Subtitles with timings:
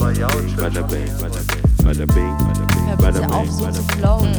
[0.00, 2.36] Bada bing, bada bing,
[2.96, 4.32] bada bing, auf, so zu flowen.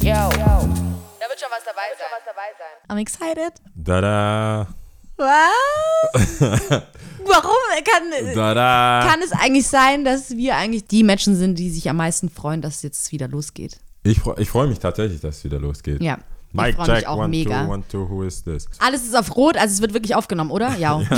[0.00, 0.10] Yo.
[0.10, 2.88] Da wird schon was dabei sein.
[2.88, 3.52] I'm excited.
[3.76, 4.66] Da-da.
[5.16, 6.40] Was?
[7.24, 7.54] Warum
[7.84, 9.06] kann, Da-da.
[9.08, 12.60] kann es eigentlich sein, dass wir eigentlich die Menschen sind, die sich am meisten freuen,
[12.60, 13.78] dass es jetzt wieder losgeht?
[14.02, 16.02] Ich, ich freue mich tatsächlich, dass es wieder losgeht.
[16.02, 16.18] Ja.
[16.52, 17.64] Mike freue mich Jack, auch one, mega.
[17.64, 18.66] two, one, two, who is this?
[18.78, 20.76] Alles ist auf Rot, also es wird wirklich aufgenommen, oder?
[20.76, 21.00] Ja.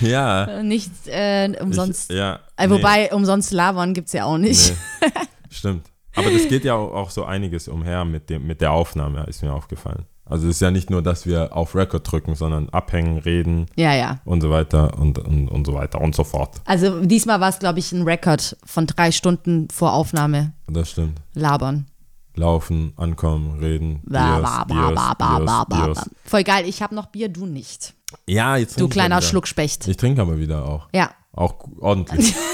[0.00, 0.62] Ja.
[0.62, 2.10] Nicht äh, umsonst.
[2.10, 2.40] Ich, ja.
[2.56, 4.70] äh, wobei, umsonst labern gibt es ja auch nicht.
[5.00, 5.08] Nee,
[5.50, 5.86] stimmt.
[6.14, 9.42] Aber das geht ja auch, auch so einiges umher mit, dem, mit der Aufnahme, ist
[9.42, 10.04] mir aufgefallen.
[10.24, 13.94] Also es ist ja nicht nur, dass wir auf Record drücken, sondern abhängen, reden Ja,
[13.94, 14.20] ja.
[14.24, 16.60] und so weiter und, und, und so weiter und so fort.
[16.64, 21.20] Also diesmal war es, glaube ich, ein Rekord von drei Stunden vor Aufnahme Das stimmt.
[21.34, 21.86] labern.
[22.34, 24.00] Laufen, ankommen, reden.
[24.04, 25.98] Ba, Biers, ba, ba, Biers, ba, ba, Biers, ba, ba, Biers.
[25.98, 26.06] ba.
[26.24, 27.94] Voll geil, ich habe noch Bier, du nicht.
[28.26, 29.26] Ja, jetzt Du ich kleiner wieder.
[29.26, 29.86] Schluckspecht.
[29.88, 30.88] Ich trinke aber wieder auch.
[30.94, 31.10] Ja.
[31.32, 32.34] Auch ordentlich.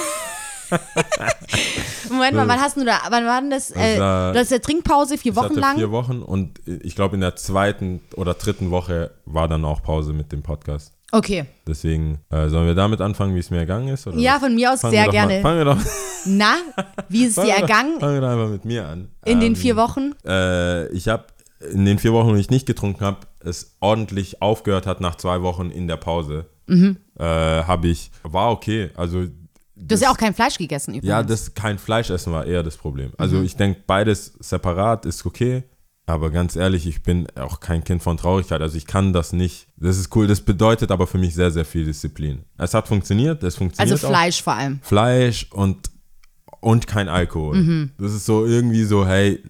[2.11, 3.71] Moment mal, wann hast du da, wann war denn das?
[3.71, 5.77] Äh, war- du hast ja Trinkpause vier Ich Wochen lang.
[5.77, 10.13] vier Wochen und ich glaube in der zweiten oder dritten Woche war dann auch Pause
[10.13, 10.93] mit dem Podcast.
[11.11, 11.47] Okay.
[11.67, 14.07] Deswegen äh, sollen wir damit anfangen, wie es mir ergangen ist?
[14.07, 14.41] Oder Ja, was?
[14.41, 15.35] von mir aus Fangen sehr gerne.
[15.35, 15.79] Mal, fangen wir doch
[16.27, 16.55] Na,
[17.09, 19.09] wie ist es dir ergangen Fangen wir doch einfach mit mir an.
[19.25, 20.13] in den Ähm, vier Wochen?
[20.27, 21.25] Äh, ich habe
[21.73, 25.41] in den vier Wochen, wo ich nicht getrunken habe, es ordentlich aufgehört hat nach zwei
[25.43, 26.47] Wochen in der Pause.
[26.67, 26.99] Mhm.
[27.19, 28.91] Äh, habe ich, war okay.
[28.95, 29.25] Also
[29.81, 31.09] Du hast ja auch kein Fleisch gegessen übrigens.
[31.09, 33.13] Ja, das kein Fleischessen war eher das Problem.
[33.17, 33.45] Also Mhm.
[33.45, 35.63] ich denke, beides separat ist okay.
[36.09, 38.63] Aber ganz ehrlich, ich bin auch kein Kind von Traurigkeit.
[38.63, 39.67] Also ich kann das nicht.
[39.77, 40.27] Das ist cool.
[40.27, 42.45] Das bedeutet aber für mich sehr, sehr viel Disziplin.
[42.57, 43.43] Es hat funktioniert.
[43.43, 44.11] Es funktioniert also auch.
[44.11, 44.81] Fleisch vor allem.
[44.83, 45.91] Fleisch und,
[46.61, 47.57] und kein Alkohol.
[47.59, 47.91] Mhm.
[47.99, 49.43] Das ist so irgendwie so, hey,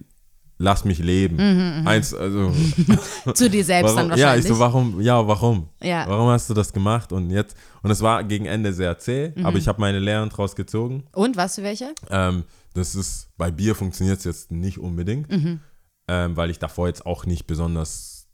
[0.59, 1.37] lass mich leben.
[1.37, 2.53] Mhm, Eins, also.
[3.35, 4.47] Zu dir selbst dann warum, ja, wahrscheinlich.
[4.47, 5.69] ich so, warum, ja, warum?
[5.81, 6.07] Ja.
[6.09, 7.13] Warum hast du das gemacht?
[7.13, 9.47] Und jetzt, und es war gegen Ende sehr zäh, Mhm.
[9.47, 11.05] aber ich habe meine Lehren draus gezogen.
[11.13, 11.95] Und was für welche?
[12.11, 12.43] Ähm,
[12.75, 15.61] das ist, bei Bier funktioniert es jetzt nicht unbedingt, Mhm.
[16.09, 18.27] Ähm, weil ich davor jetzt auch nicht besonders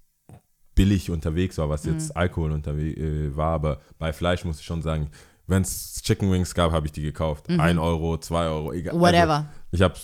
[0.74, 1.92] billig unterwegs war, was Mhm.
[1.92, 5.10] jetzt Alkohol unterwegs äh, war, aber bei Fleisch muss ich schon sagen,
[5.46, 7.48] wenn es Chicken Wings gab, habe ich die gekauft.
[7.50, 8.94] Ein Euro, zwei Euro, egal.
[8.94, 9.00] Mhm.
[9.00, 9.34] Whatever.
[9.36, 9.94] Also, ich habe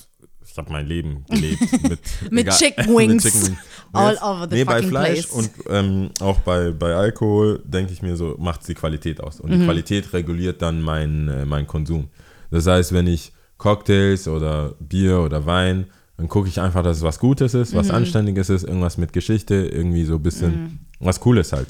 [0.46, 3.24] ich hab mein Leben gelebt mit, Mit egal- Chicken Wings.
[3.24, 3.48] Wings.
[3.48, 3.56] Und
[3.92, 5.30] All jetzt- over the nee, bei fucking Fleisch place.
[5.32, 9.40] und ähm, auch bei, bei Alkohol denke ich mir so, macht die Qualität aus.
[9.40, 9.60] Und Mhm.
[9.60, 12.10] die Qualität reguliert dann meinen äh, meinen Konsum.
[12.50, 15.86] Das heißt, wenn ich Cocktails oder Bier oder Wein,
[16.20, 17.78] dann gucke ich einfach, dass es was Gutes ist, Mhm.
[17.78, 21.66] was Anständiges ist, irgendwas mit Geschichte, irgendwie so ein bisschen was Cooles halt.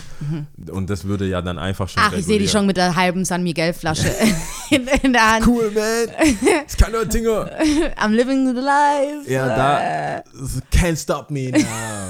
[0.72, 2.02] Und das würde ja dann einfach schon.
[2.02, 2.08] Mhm.
[2.12, 4.08] Ach, ich sehe die schon mit der halben San Miguel Flasche
[4.70, 5.46] in, in der Hand.
[5.46, 6.08] Cool, man.
[6.66, 7.48] Das kann nur Dinger.
[7.96, 9.30] I'm living the life.
[9.32, 10.22] Ja, da.
[10.72, 11.62] Can't stop me now.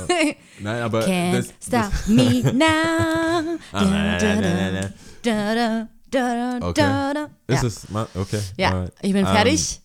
[0.60, 1.00] Nein, aber.
[1.04, 3.58] Can't das, stop das, me now.
[3.72, 6.80] Ah, nein, nein, nein, nein, Da, da, da, da, Okay.
[6.80, 7.54] da, da.
[7.54, 7.68] Ist Ja.
[7.68, 7.86] es.
[8.14, 8.40] Okay.
[8.56, 9.82] ja, ich bin Ähm, fertig.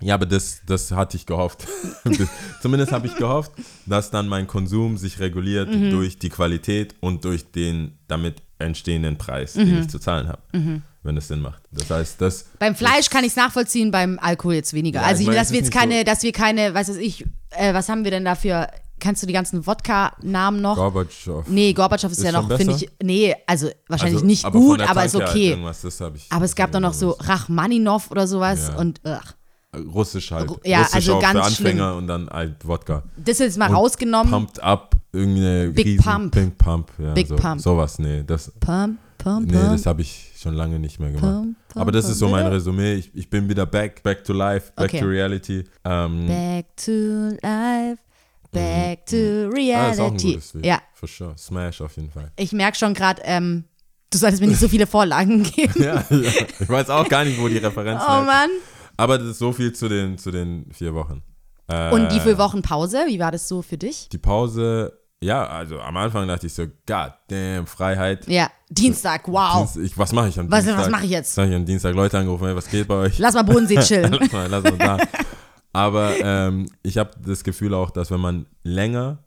[0.00, 1.66] Ja, aber das, das hatte ich gehofft.
[2.62, 3.52] Zumindest habe ich gehofft,
[3.86, 5.90] dass dann mein Konsum sich reguliert Mhm.
[5.90, 9.66] durch die Qualität und durch den damit entstehenden Preis, Mhm.
[9.66, 10.82] den ich zu zahlen habe.
[11.02, 11.62] Wenn es Sinn macht.
[11.70, 12.46] Das heißt, das.
[12.58, 15.00] Beim Fleisch kann ich es nachvollziehen, beim Alkohol jetzt weniger.
[15.02, 17.24] Ja, also, ich meine, dass wir jetzt keine, so- dass wir keine, weiß was ich,
[17.50, 18.68] äh, was haben wir denn dafür?
[18.98, 20.76] Kannst du die ganzen Wodka-Namen noch?
[20.76, 21.46] Gorbatschow.
[21.48, 24.80] nee, Gorbatschow ist, Ist ja noch, finde ich, nee, also wahrscheinlich Also, nicht aber gut,
[24.80, 26.12] aber ist Tanke halt okay.
[26.16, 28.76] ich aber es gab doch noch so Rachmaninov oder sowas Ja.
[28.78, 29.34] und ach,
[29.92, 30.50] Russisch halt.
[30.64, 33.02] Ja, Russisch also auch ganz für Anfänger und dann halt Wodka.
[33.16, 34.30] das ist jetzt mal Und rausgenommen.
[34.30, 36.34] Pumped up, irgendwie eine Big riesen, Pump.
[36.34, 37.12] Big Pump, ja.
[37.14, 37.60] Big so, Pump.
[37.60, 38.22] Sowas, nee.
[38.26, 41.22] Das, Pump, pump, nee, das habe ich schon lange nicht mehr gemacht.
[41.22, 42.46] Pump, pump, Aber das ist so mein.
[42.46, 42.94] Resümee.
[42.94, 45.00] Ich, ich bin wieder back, back to life, back Okay.
[45.00, 45.64] to reality.
[45.84, 46.90] Ähm, Back to
[47.42, 47.98] life,
[48.52, 50.32] back to ah, ist auch ein reality.
[50.32, 50.64] gutes Lied.
[50.66, 51.34] ja, For sure.
[51.36, 52.30] Smash auf jeden Fall.
[52.36, 53.64] ich merke schon gerade, ähm,
[54.10, 55.82] du solltest mir nicht so viele Vorlagen geben.
[55.82, 58.50] ja, ja, ich weiß auch gar nicht, wo die Referenz Oh Mann.
[58.96, 61.22] Aber das ist so viel zu den, zu den vier Wochen.
[61.68, 63.04] Äh, Und wie viele Wochen Pause?
[63.08, 64.08] Wie war das so für dich?
[64.10, 68.26] Die Pause, ja, also am Anfang dachte ich so, God damn, Freiheit.
[68.28, 69.56] Ja, Dienstag, wow.
[69.72, 70.84] Dienst- ich, was mache ich am Was- Dienstag?
[70.84, 71.36] was mache ich jetzt?
[71.36, 73.18] Habe ich am Dienstag Leute angerufen, hey, was geht bei euch?
[73.18, 74.12] Lass mal Bodensee chillen.
[74.12, 74.98] lass mal, lass mal da.
[75.72, 79.24] Aber ähm, ich habe das Gefühl auch, dass wenn man länger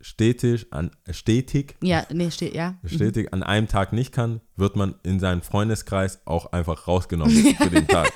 [0.00, 2.74] stetig, an, stetig, ja, nee, steht, ja.
[2.84, 7.70] stetig an einem Tag nicht kann, wird man in seinen Freundeskreis auch einfach rausgenommen für
[7.70, 8.10] den Tag.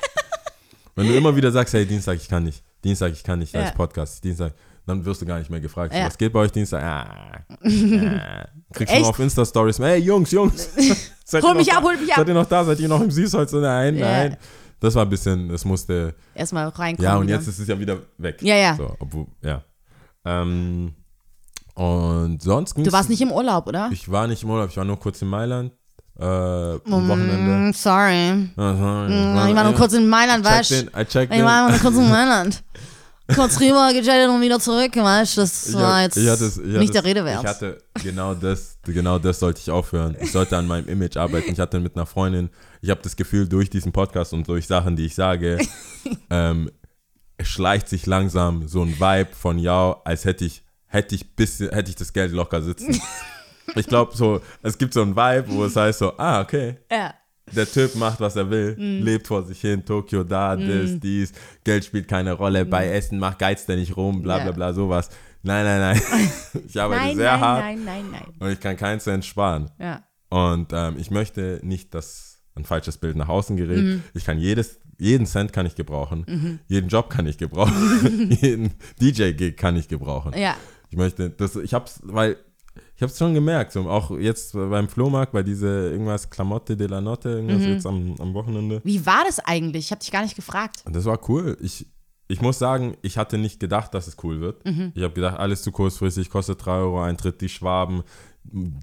[0.96, 3.60] Wenn du immer wieder sagst, hey, Dienstag, ich kann nicht, Dienstag, ich kann nicht, da
[3.60, 3.66] Ja.
[3.66, 4.54] ist Podcast, Dienstag,
[4.87, 5.94] dann wirst du gar nicht mehr gefragt.
[5.94, 6.06] Ja.
[6.06, 6.82] Was geht bei euch Dienstag?
[6.82, 8.46] Ah, ah.
[8.72, 9.02] Kriegst du Echt?
[9.02, 10.70] noch auf Insta-Stories, hey, Jungs, Jungs.
[11.25, 11.78] seid Hol mich da?
[11.78, 12.16] ab, hol mich ab.
[12.19, 12.64] Seid ihr noch da?
[12.64, 13.52] Seid ihr noch im Süßholz?
[13.52, 14.06] Nein, Ja.
[14.10, 14.37] nein.
[14.81, 17.02] Das war ein bisschen, das musste, Erstmal reinkommen.
[17.04, 17.37] ja, und wieder.
[17.37, 18.40] jetzt ist es ja wieder weg.
[18.43, 18.75] Ja, ja.
[18.76, 19.62] So, obwohl, ja.
[20.25, 20.94] Ähm,
[21.75, 23.88] und sonst Du warst nicht im Urlaub, oder?
[23.93, 25.72] Ich war nicht im Urlaub, ich war nur kurz in Mailand.
[26.19, 27.71] Äh, am Wochenende.
[27.71, 28.49] Mm, sorry.
[28.57, 30.77] Aha, Mm, Ich war nur kurz in Mailand, weißt du?
[30.77, 32.63] Ich war nur kurz in Mailand.
[33.35, 35.41] Kurz rüber, gechattet und wieder zurück, weißt du?
[35.41, 37.43] Das war jetzt ich hatte ich hatte nicht der Rede wert.
[37.43, 40.17] Ich hatte genau das, genau das sollte ich aufhören.
[40.21, 41.51] Ich sollte an meinem Image arbeiten.
[41.51, 42.51] Ich hatte mit einer Freundin,
[42.83, 45.59] ich habe das Gefühl, durch diesen Podcast und durch Sachen, die ich sage,
[46.31, 46.71] ähm,
[47.43, 51.91] schleicht sich langsam so ein Vibe von ja, als hätte ich, hätte ich bisschen, hätte
[51.91, 53.01] ich das Geld locker sitzen.
[53.75, 57.13] Ich glaube so, es gibt so ein Vibe, wo es heißt so, ah, okay, ja.
[57.55, 59.05] der Typ macht, was er will, Mhm.
[59.05, 61.33] lebt vor sich hin, Tokio da, das, dies,
[61.65, 64.43] Geld spielt keine Rolle, bei Essen macht Geiz der nicht rum, bla Mhm.
[64.45, 65.09] Bla bla, sowas.
[65.43, 66.31] Nein, nein, nein.
[66.69, 68.25] Ich arbeite Nein, sehr nein, hart nein, nein, nein.
[68.41, 69.71] und ich kann keinen Cent sparen.
[69.79, 70.03] Ja.
[70.29, 73.79] Und ähm, ich möchte nicht, dass ein falsches Bild nach außen gerät.
[73.83, 74.03] Mhm.
[74.15, 78.71] Ich kann jedes, jeden Cent kann ich gebrauchen, jeden Job kann ich gebrauchen, jeden
[79.01, 80.33] DJ-Gig kann ich gebrauchen.
[80.37, 80.57] Ja.
[80.89, 82.37] Ich möchte, das, ich hab's, weil
[82.96, 87.00] ich hab's schon gemerkt, so auch jetzt beim Flohmarkt, bei diese irgendwas Klamotte de la
[87.00, 87.69] Notte, irgendwas Mhm.
[87.72, 88.81] jetzt am, am Wochenende.
[88.84, 89.84] Wie war das eigentlich?
[89.87, 90.82] Ich habe dich gar nicht gefragt.
[90.90, 91.56] Das war cool.
[91.60, 91.87] Ich,
[92.28, 94.64] ich muss sagen, ich hatte nicht gedacht, dass es cool wird.
[94.64, 94.93] Mhm.
[94.94, 98.02] Ich habe gedacht, alles zu kurzfristig, kostet 3 Euro Eintritt, die Schwaben,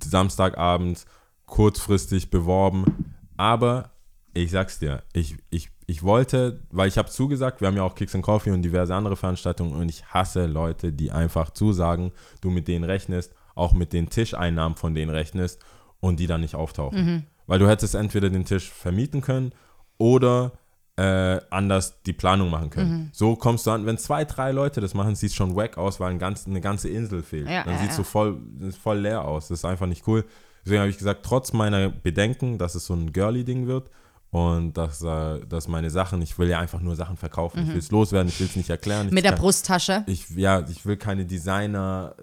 [0.04, 1.06] Samstagabend,
[1.46, 3.16] kurzfristig beworben.
[3.38, 3.92] Aber
[4.34, 7.96] ich sag's dir, ich, ich, ich wollte, weil ich habe zugesagt, wir haben ja auch
[7.96, 12.12] Kicks and Coffee und diverse andere Veranstaltungen und ich hasse Leute, die einfach zusagen,
[12.42, 15.60] du mit denen rechnest, auch mit den Tischeinnahmen von denen rechnest
[16.00, 17.28] und die dann nicht auftauchen.
[17.48, 19.54] Weil du hättest entweder den Tisch vermieten können
[19.98, 20.54] oder
[20.96, 23.10] äh, anders die Planung machen können.
[23.14, 26.00] So kommst du an, wenn zwei, drei Leute das machen, sieht es schon wack aus,
[26.00, 27.50] weil ein ganz, eine ganze Insel fehlt.
[27.50, 28.04] Ja, Dann ja, sieht es ja.
[28.04, 28.38] so voll,
[28.82, 29.48] voll leer aus.
[29.48, 30.24] Das ist einfach nicht cool.
[30.64, 33.90] Deswegen habe ich gesagt, trotz meiner Bedenken, dass es so ein Girly-Ding wird
[34.30, 37.64] und dass, äh, dass meine Sachen, ich will ja einfach nur Sachen verkaufen.
[37.64, 39.10] Ich will es loswerden, ich will es nicht erklären.
[39.12, 40.04] Mit der kann- Brusttasche.
[40.08, 42.16] ich, ja, ich will keine Designer,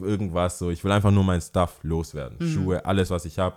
[0.00, 0.70] irgendwas so.
[0.70, 2.36] Ich will einfach nur mein Stuff loswerden.
[2.40, 2.52] Mhm.
[2.54, 3.56] Schuhe, alles, was ich habe.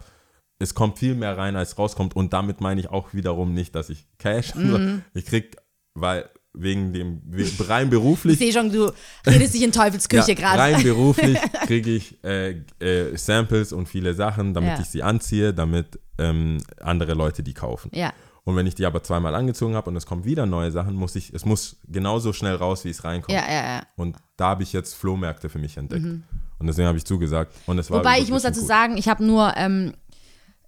[0.59, 2.15] Es kommt viel mehr rein, als rauskommt.
[2.15, 4.53] Und damit meine ich auch wiederum nicht, dass ich Cash.
[4.55, 5.01] Mhm.
[5.13, 5.57] Ich krieg,
[5.95, 7.21] weil wegen dem
[7.61, 8.37] rein Ich beruflich.
[8.37, 8.91] sehe schon, du
[9.25, 10.59] redest dich in Teufelsküche ja, gerade.
[10.59, 14.79] rein beruflich kriege ich äh, äh, Samples und viele Sachen, damit Ja.
[14.81, 17.89] ich sie anziehe, damit ähm, andere Leute die kaufen.
[17.93, 18.11] Ja.
[18.43, 21.15] Und wenn ich die aber zweimal angezogen habe und es kommen wieder neue Sachen, muss
[21.15, 23.31] ich, es muss genauso schnell raus, wie es reinkommt.
[23.37, 23.83] Ja, ja, ja.
[23.97, 26.03] Und da habe ich jetzt Flohmärkte für mich entdeckt.
[26.05, 27.53] Und deswegen habe ich zugesagt.
[27.67, 28.67] Und es war Wobei ich muss dazu gut.
[28.67, 29.93] sagen, ich habe nur, ähm,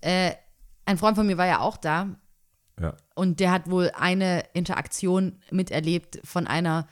[0.02, 0.34] äh,
[0.86, 2.10] ein Freund von mir war ja auch da
[2.80, 2.94] Ja.
[3.16, 6.88] und der hat wohl eine Interaktion miterlebt von einer,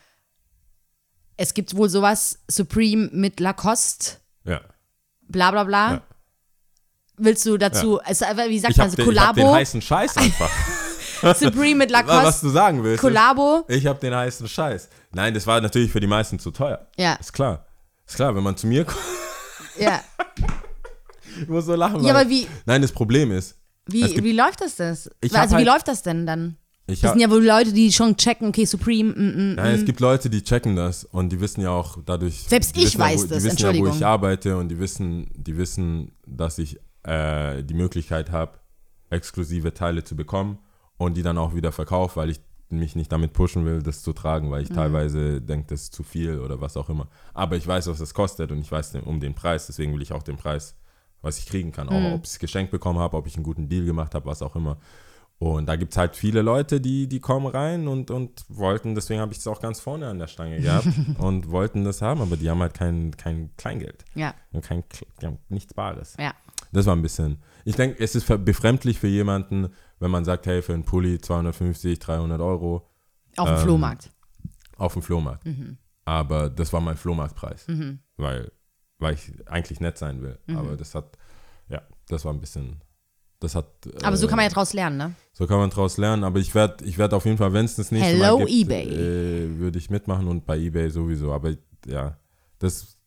[1.38, 4.62] es gibt wohl sowas, Supreme mit Lacoste, ja.
[5.28, 5.92] bla bla bla.
[5.94, 6.02] Ja.
[7.18, 9.82] Willst du dazu, also, wie sagt Ich man so, den, ich hab den Kollabo, heißen
[9.82, 10.50] Scheiß einfach.
[11.36, 12.96] Supreme mit was Lacoste, du sagen willst.
[12.96, 13.64] ist, Kollabo.
[13.68, 14.90] Ich habe den heißen Scheiß.
[15.14, 16.88] Nein, das war natürlich für die meisten zu teuer.
[16.98, 17.66] Ja, Ist klar.
[18.08, 19.00] Ist klar, wenn man zu mir kommt,
[19.80, 20.02] ja.
[21.42, 22.04] ich muss so lachen.
[22.04, 23.56] Ja, aber wie, Nein, das Problem ist,
[23.88, 24.92] wie, gibt- wie läuft das hab
[25.40, 26.58] Also wie halt- läuft das denn dann?
[26.88, 29.86] ich Das sind ja wohl Leute, die schon checken, okay, Supreme, mm, mm, Nein, es
[29.86, 32.44] gibt Leute, die checken das und die wissen ja auch dadurch.
[32.48, 33.98] Selbst ich wissen ja, weiß wo, das, Die wissen ja, wo Entschuldigung.
[33.98, 38.60] ich arbeite und die wissen, die wissen, dass ich äh, die Möglichkeit habe,
[39.10, 40.58] exklusive Teile zu bekommen
[41.02, 42.40] und die dann auch wieder verkaufe, weil ich
[42.70, 44.76] mich nicht damit pushen will, das zu tragen, weil ich Mhm.
[44.76, 47.08] teilweise denke, das ist zu viel oder was auch immer.
[47.34, 50.14] Aber ich weiß, was es kostet und ich weiß um den Preis, deswegen will ich
[50.14, 50.76] auch den Preis,
[51.22, 51.88] was ich kriegen kann.
[51.88, 51.94] Mhm.
[51.94, 54.42] Auch ob ich es geschenkt bekommen habe, ob ich einen guten Deal gemacht habe, was
[54.42, 54.78] auch immer.
[55.38, 59.20] Und da gibt es halt viele Leute, die, die kommen rein und, und wollten, deswegen
[59.22, 60.88] habe ich es auch ganz vorne an der Stange gehabt
[61.18, 64.06] und wollten das haben, aber die haben halt kein, kein Kleingeld.
[64.14, 64.84] Ja, Und kein,
[65.20, 66.16] die haben nichts Bares.
[66.20, 66.34] ja.
[66.74, 67.42] Das war ein bisschen.
[67.66, 72.00] Ich denke, es ist befremdlich für jemanden, wenn man sagt, hey, für einen Pulli 250,
[72.00, 72.90] 300 Euro
[73.38, 74.12] Auf dem Ähm, Flohmarkt.
[74.78, 75.46] auf dem Flohmarkt.
[75.46, 75.78] Mhm.
[76.04, 77.68] Aber das war mein Flohmarktpreis,
[78.18, 78.52] weil,
[78.98, 80.38] weil ich eigentlich nett sein will.
[80.48, 80.58] Mhm.
[80.58, 81.18] Aber das hat,
[81.70, 82.82] ja, das war ein bisschen.
[83.40, 83.68] Das hat.
[84.04, 85.14] Aber so äh, kann man ja draus lernen, ne?
[85.34, 87.76] So kann man draus lernen, aber ich werde ich werd auf jeden Fall, wenn es
[87.76, 88.88] das nächste Hello, Mal gibt, eBay.
[88.88, 91.32] Äh, würde ich mitmachen und bei eBay sowieso.
[91.32, 91.54] Aber
[91.88, 92.18] ja,
[92.60, 92.98] das,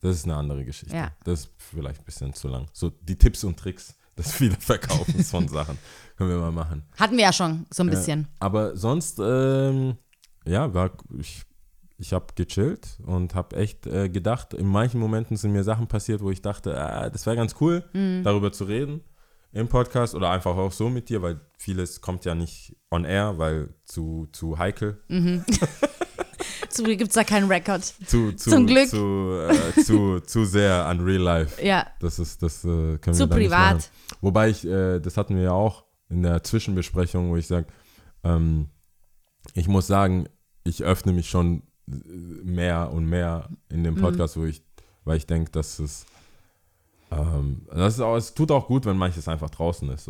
[0.00, 0.94] das ist eine andere Geschichte.
[0.96, 1.12] Ja.
[1.24, 2.66] Das ist vielleicht ein bisschen zu lang.
[2.72, 5.78] So die Tipps und Tricks des Wiederverkaufens von Sachen
[6.16, 6.82] können wir mal machen.
[6.98, 8.28] Hatten wir ja schon so ein bisschen.
[8.38, 9.96] Aber sonst, ähm,
[10.46, 11.42] ja, war, ich,
[11.98, 16.20] ich habe gechillt und habe echt äh, gedacht, in manchen Momenten sind mir Sachen passiert,
[16.22, 18.22] wo ich dachte, ah, das wäre ganz cool, Mhm.
[18.24, 19.00] darüber zu reden
[19.52, 23.38] im Podcast oder einfach auch so mit dir, weil vieles kommt ja nicht on air,
[23.38, 25.00] weil zu, zu heikel.
[26.74, 27.84] Zum Glück gibt es da keinen Rekord.
[27.84, 28.88] Zu, zu, Zum Glück.
[28.88, 31.64] Zu, äh, zu, zu sehr an real life.
[31.64, 33.90] Ja, Das ist, das äh, können Zu wir privat.
[34.20, 37.66] Wobei ich, äh, das hatten wir ja auch in der Zwischenbesprechung, wo ich sage,
[38.24, 38.68] ähm,
[39.54, 40.26] ich muss sagen,
[40.64, 41.92] ich öffne mich schon äh,
[42.44, 43.84] mehr und mehr in Mhm.
[43.84, 44.62] dem Podcast, wo ich,
[45.04, 46.06] weil ich denke, dass es
[47.20, 50.04] Ähm, das ist auch, es tut auch gut, wenn manches einfach draußen ist.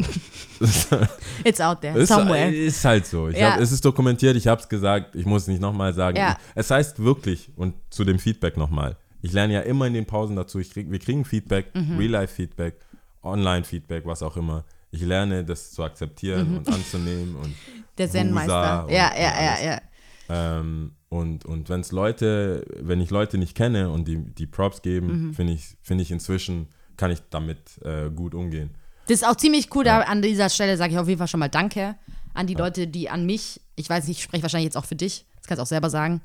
[0.61, 0.96] So.
[1.44, 2.50] It's out there, ist, somewhere.
[2.50, 3.28] ist halt so.
[3.28, 3.52] Ja.
[3.54, 6.16] hab, es ist dokumentiert, ich habe es gesagt, ich muss es nicht nochmal sagen.
[6.16, 6.38] Ja.
[6.54, 10.37] Es heißt wirklich, und zu dem Feedback nochmal, ich lerne ja immer in den Pausen
[10.37, 11.96] dazu, ich krieg, wir kriegen Feedback, Mhm.
[11.99, 12.75] Real-Life-Feedback,
[13.23, 14.64] Online-Feedback, was auch immer.
[14.90, 17.54] Ich lerne, das zu akzeptieren und anzunehmen und Mhm.
[17.99, 18.87] Der Zen-Meister.
[18.90, 19.80] Ja, ja, ja, ja.
[20.28, 24.82] Ähm, und und wenn es Leute, wenn ich Leute nicht kenne und die, die Props
[24.82, 25.34] geben, Mhm.
[25.34, 28.71] finde ich, finde ich inzwischen, kann ich damit äh, gut umgehen.
[29.07, 29.85] Das ist auch ziemlich cool.
[29.85, 31.97] Da an dieser Stelle sage ich auf jeden Fall schon mal Danke
[32.33, 34.97] an die Leute, die an mich, ich weiß nicht, ich spreche wahrscheinlich jetzt auch für
[34.97, 36.21] dich, das kannst du auch selber sagen,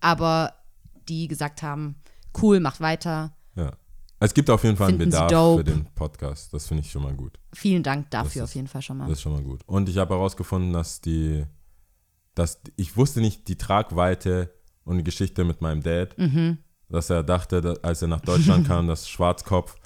[0.00, 0.52] aber
[1.08, 1.96] die gesagt haben,
[2.42, 3.32] cool, macht weiter.
[3.56, 3.72] Ja.
[4.20, 6.52] Es gibt auf jeden Fall einen Finden Bedarf für den Podcast.
[6.52, 7.38] Das finde ich schon mal gut.
[7.54, 9.04] Vielen Dank dafür ist- auf jeden Fall schon mal.
[9.08, 9.60] Das ist schon mal gut.
[9.66, 11.44] Und ich habe herausgefunden, dass die,
[12.34, 14.52] dass ich wusste nicht die Tragweite
[14.84, 16.58] und die Geschichte mit meinem Dad, Mhm.
[16.88, 19.76] dass er dachte, als er nach Deutschland kam, dass Schwarzkopf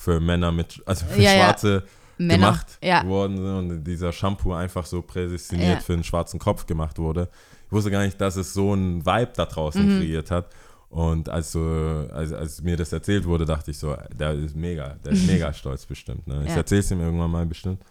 [0.00, 1.44] für Männer mit, also für Ja, ja.
[1.44, 1.82] Schwarze
[2.16, 3.06] Männer, gemacht ja.
[3.06, 5.80] worden sind und dieser Shampoo einfach so prädestiniert Ja.
[5.80, 7.28] für einen schwarzen Kopf gemacht wurde.
[7.66, 9.98] Ich wusste gar nicht, dass es so einen Vibe da draußen Mhm.
[10.00, 10.46] kreiert hat.
[10.88, 11.60] Und als, so,
[12.12, 15.52] als, als mir das erzählt wurde, dachte ich so, der ist mega, der ist mega
[15.52, 16.26] stolz bestimmt.
[16.26, 16.42] Ne?
[16.44, 16.56] Ich Ja.
[16.56, 17.82] erzähle es ihm irgendwann mal bestimmt.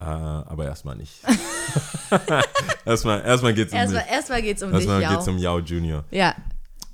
[0.00, 1.20] Äh, aber erstmal nicht.
[2.84, 4.12] erstmal erstmal geht es um Erstmal, mich.
[4.12, 5.32] erstmal geht es um Erstmal dich, geht es ja.
[5.32, 6.04] um Yao Junior.
[6.10, 6.34] Ja,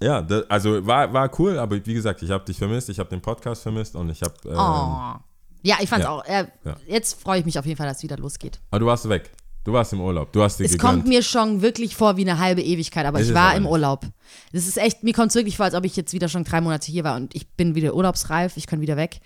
[0.00, 3.10] Ja, da, also war, war cool, aber wie gesagt, ich habe dich vermisst, ich habe
[3.10, 4.34] den Podcast vermisst und ich habe.
[4.44, 5.20] Ähm, oh.
[5.62, 6.10] Ja, ich fand's ja.
[6.10, 6.24] auch.
[6.24, 6.76] Äh, Ja.
[6.86, 8.60] Jetzt freue ich mich auf jeden Fall, dass es wieder losgeht.
[8.70, 9.30] Aber du warst weg.
[9.64, 10.32] Du warst im Urlaub.
[10.32, 10.90] Du hast dir Es gegönnt.
[10.92, 13.66] kommt mir schon wirklich vor wie eine halbe Ewigkeit, aber Ist ich war im.
[13.66, 14.06] Urlaub.
[14.52, 16.60] Das ist echt, mir kommt es wirklich vor, als ob ich jetzt wieder schon drei
[16.60, 19.20] Monate hier war und ich bin wieder urlaubsreif, ich kann wieder weg.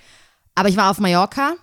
[0.55, 1.55] Aber ich war auf Mallorca.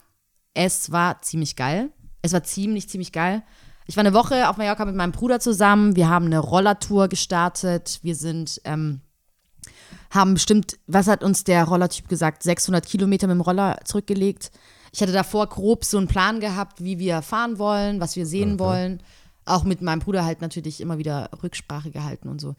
[0.54, 1.90] Es war ziemlich geil.
[2.22, 3.44] Es war ziemlich, ziemlich geil.
[3.90, 5.96] Ich war eine Woche auf Mallorca mit meinem Bruder zusammen.
[5.96, 7.98] Wir haben eine Rollertour gestartet.
[8.04, 9.02] Wir sind, ähm,
[10.12, 14.52] haben bestimmt, was hat uns der Rollertyp gesagt, 600 Kilometer mit dem Roller zurückgelegt.
[14.94, 18.60] Ich hatte davor grob so einen Plan gehabt, wie wir fahren wollen, was wir sehen
[18.60, 19.02] wollen.
[19.46, 22.56] Auch mit meinem Bruder halt natürlich immer wieder Rücksprache gehalten und so.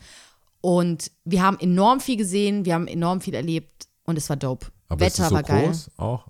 [0.60, 4.66] Und wir haben enorm viel gesehen, wir haben enorm viel erlebt und es war dope.
[4.88, 5.66] aber Wetter ist es so war geil.
[5.66, 6.26] groß auch?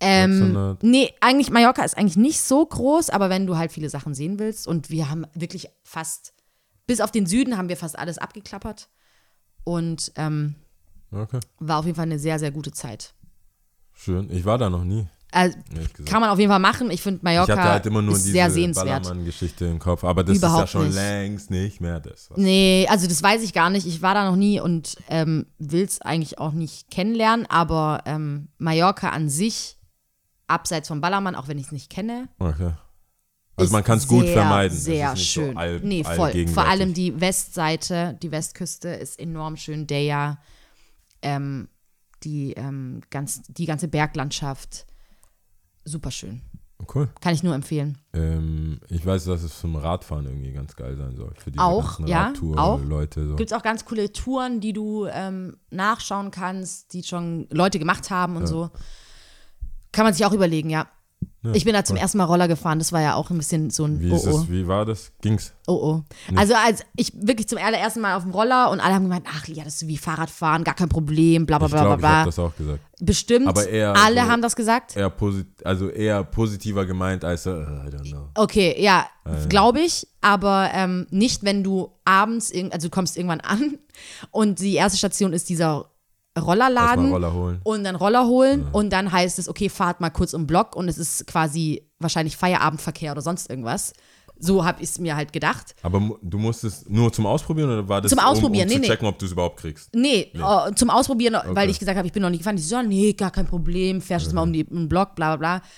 [0.00, 0.82] Ähm, 600?
[0.82, 4.38] nee, eigentlich, Mallorca ist eigentlich nicht so groß, aber wenn du halt viele Sachen sehen
[4.38, 6.34] willst und wir haben wirklich fast,
[6.86, 8.88] bis auf den Süden haben wir fast alles abgeklappert
[9.64, 10.54] und ähm,
[11.12, 13.14] Okay, war auf jeden Fall eine sehr, sehr gute Zeit.
[13.94, 14.28] schön.
[14.30, 15.56] Ich war da noch nie, Also,
[16.04, 16.90] kann man auf jeden Fall machen.
[16.90, 18.86] Ich finde, ich Mallorca hatte halt immer nur ist diese sehr sehenswert.
[19.04, 20.94] Ballermann-Geschichte im Kopf, aber das ist ja Überhaupt schon nicht.
[20.94, 22.28] längst nicht mehr das.
[22.36, 23.86] Nee, also das weiß ich gar nicht.
[23.86, 28.48] Ich war da noch nie und ähm, will es eigentlich auch nicht kennenlernen, aber ähm,
[28.58, 29.78] Mallorca an sich,
[30.46, 32.72] abseits vom Ballermann, auch wenn ich es nicht kenne, Okay.
[33.56, 34.76] Also man kann es gut vermeiden.
[34.76, 35.54] Sehr schön.
[35.54, 36.46] So all, nee, voll.
[36.48, 39.86] Vor allem die Westseite, die Westküste ist enorm schön.
[39.86, 40.38] Deja,
[41.22, 41.68] ähm,
[42.22, 44.86] die, ähm, ganz, die ganze Berglandschaft,
[45.84, 46.42] super schön.
[46.94, 47.08] Cool.
[47.20, 47.96] Kann ich nur empfehlen.
[48.12, 51.32] Ähm, ich weiß, dass es zum Radfahren irgendwie ganz geil sein soll.
[51.38, 52.78] Für diese Auch, ja, auch.
[52.78, 53.28] Radtour-Leute.
[53.28, 53.36] So.
[53.36, 58.10] Gibt es auch ganz coole Touren, die du ähm, nachschauen kannst, die schon Leute gemacht
[58.10, 58.70] haben und so.
[59.96, 60.86] Kann man sich auch überlegen, ja.
[61.54, 63.84] ich bin da zum ersten Mal Roller gefahren, das war ja auch ein bisschen so
[63.86, 64.40] ein Wie, Oh ist oh.
[64.40, 65.10] es, wie war das?
[65.22, 65.54] Ging's?
[65.66, 66.02] Oh oh.
[66.36, 69.48] Also als ich wirklich zum allerersten Mal auf dem Roller und alle haben gemeint, ach
[69.48, 72.08] ja, das ist wie Fahrradfahren, gar kein Problem, bla bla Ich bla glaube, ich bla
[72.10, 72.24] habe bla.
[72.26, 72.80] das auch gesagt.
[73.00, 74.96] Bestimmt, Aber eher alle so- haben das gesagt.
[74.98, 75.10] Eher
[75.64, 78.28] also eher positiver gemeint als, äh, I don't know.
[78.34, 79.06] Okay, ja,
[79.48, 83.78] glaube ich, aber ähm, nicht, wenn du abends, also du kommst irgendwann an
[84.30, 85.86] und die erste Station ist dieser
[86.36, 87.12] Rollerladen.
[87.12, 90.46] Roller und dann Roller holen und dann heißt es, okay, fahrt mal kurz um den
[90.46, 93.92] Block und es ist quasi wahrscheinlich Feierabendverkehr oder sonst irgendwas.
[94.38, 95.74] So habe ich es mir halt gedacht.
[95.82, 98.90] Aber du musstest nur zum Ausprobieren oder war das Zum Ausprobieren, um, um nee, zu
[98.90, 98.94] nee.
[98.94, 99.94] checken, ob du es überhaupt kriegst?
[99.94, 101.70] Nee, äh, zum Ausprobieren, weil Okay.
[101.70, 102.56] ich gesagt habe, ich bin noch nie gefahren.
[102.56, 105.58] Die so, nee, gar kein Problem, fährst jetzt mal um, um den Block, bla bla
[105.58, 105.68] bla.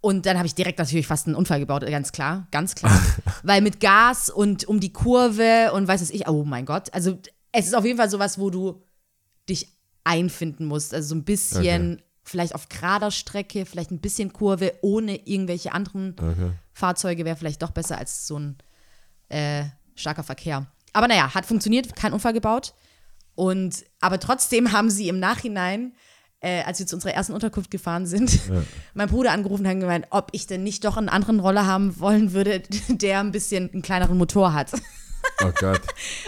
[0.00, 2.98] Und dann habe ich direkt natürlich fast einen Unfall gebaut, ganz klar, ganz klar.
[3.44, 6.92] weil mit Gas und um die Kurve und weiß es ich, oh mein Gott.
[6.92, 7.18] Also
[7.52, 8.82] es ist auf jeden Fall sowas, wo du
[9.50, 9.68] dich
[10.04, 10.94] einfinden musst.
[10.94, 16.14] Also so ein bisschen, vielleicht auf gerader Strecke, vielleicht ein bisschen Kurve, ohne irgendwelche anderen
[16.18, 16.52] Okay.
[16.72, 18.56] Fahrzeuge wäre vielleicht doch besser als so ein
[19.28, 19.64] äh,
[19.94, 20.66] starker Verkehr.
[20.92, 22.74] Aber naja, hat funktioniert, kein Unfall gebaut.
[23.34, 25.94] Und aber trotzdem haben sie im Nachhinein,
[26.40, 28.38] äh, als wir zu unserer ersten Unterkunft gefahren sind,
[28.94, 31.98] mein Bruder angerufen und haben gemeint, ob ich denn nicht doch einen anderen Roller haben
[32.00, 34.72] wollen würde, der ein bisschen einen kleineren Motor hat.
[35.44, 35.82] Oh Gott.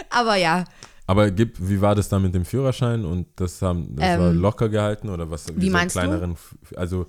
[0.09, 0.65] aber ja,
[1.05, 4.69] Aber gib, wie war das dann mit dem Führerschein und das, haben, das war locker
[4.69, 5.49] gehalten oder was?
[5.49, 5.99] Ähm, wie so meinst du?
[5.99, 6.35] kleineren,
[6.69, 6.75] du?
[6.77, 7.07] Also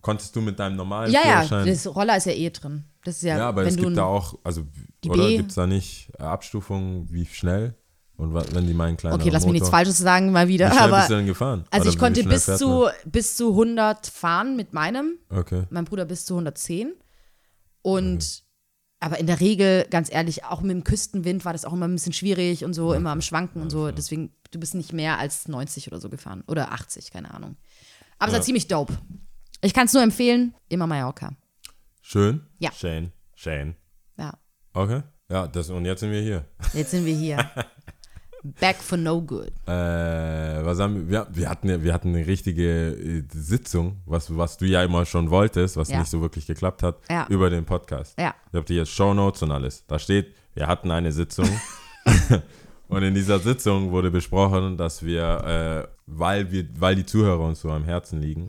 [0.00, 1.66] konntest du mit deinem normalen ja, ja, Führerschein?
[1.66, 2.84] das Roller ist ja eh drin.
[3.04, 4.62] Das ist ja, ja, aber es gibt da auch, also
[5.06, 7.76] oder gibt es da nicht Abstufungen, wie schnell
[8.16, 10.70] Und wenn die meinen kleinen Okay, lass mich nichts Motor, Falsches sagen, mal wieder.
[10.70, 11.64] Wie schnell Aber bist du denn gefahren?
[11.70, 15.18] also Oder ich wie konnte bis zu, bis zu 100 fahren mit meinem?
[15.30, 15.64] Okay.
[15.70, 16.94] mein Bruder bis zu 110.
[17.82, 18.45] Und
[19.00, 21.94] aber in der Regel, ganz ehrlich, auch mit dem Küstenwind war das auch immer ein
[21.94, 23.90] bisschen schwierig und so, immer am Schwanken und so.
[23.90, 26.42] Deswegen, du bist nicht mehr als 90 oder so gefahren.
[26.46, 27.56] Oder 80, keine Ahnung.
[28.18, 28.96] Aber es war ziemlich dope.
[29.60, 31.34] Ich kann es nur empfehlen, immer Mallorca.
[32.00, 32.46] Schön.
[32.58, 32.72] Ja.
[32.72, 33.12] Shane.
[33.34, 33.76] Shane.
[34.18, 34.38] Ja,
[34.72, 35.02] Okay.
[35.28, 36.44] Ja, das, und jetzt sind wir hier.
[36.72, 37.50] jetzt sind wir hier.
[38.60, 39.52] Back for no good.
[39.66, 39.70] Äh,
[40.64, 41.26] was haben wir?
[41.32, 45.30] Wir, hatten, ja- wir hatten eine richtige äh, Sitzung, was, was du ja immer schon
[45.30, 45.98] wolltest, was Ja.
[46.00, 47.26] nicht so wirklich geklappt hat, Ja.
[47.28, 48.18] über den Podcast.
[48.18, 48.34] Ja.
[48.50, 49.84] Ich habe dir jetzt Shownotes und alles.
[49.86, 51.48] Da steht, wir hatten eine Sitzung.
[52.88, 57.60] und in dieser Sitzung wurde besprochen, dass wir, äh, weil wir, weil die Zuhörer uns
[57.60, 58.48] so am Herzen liegen,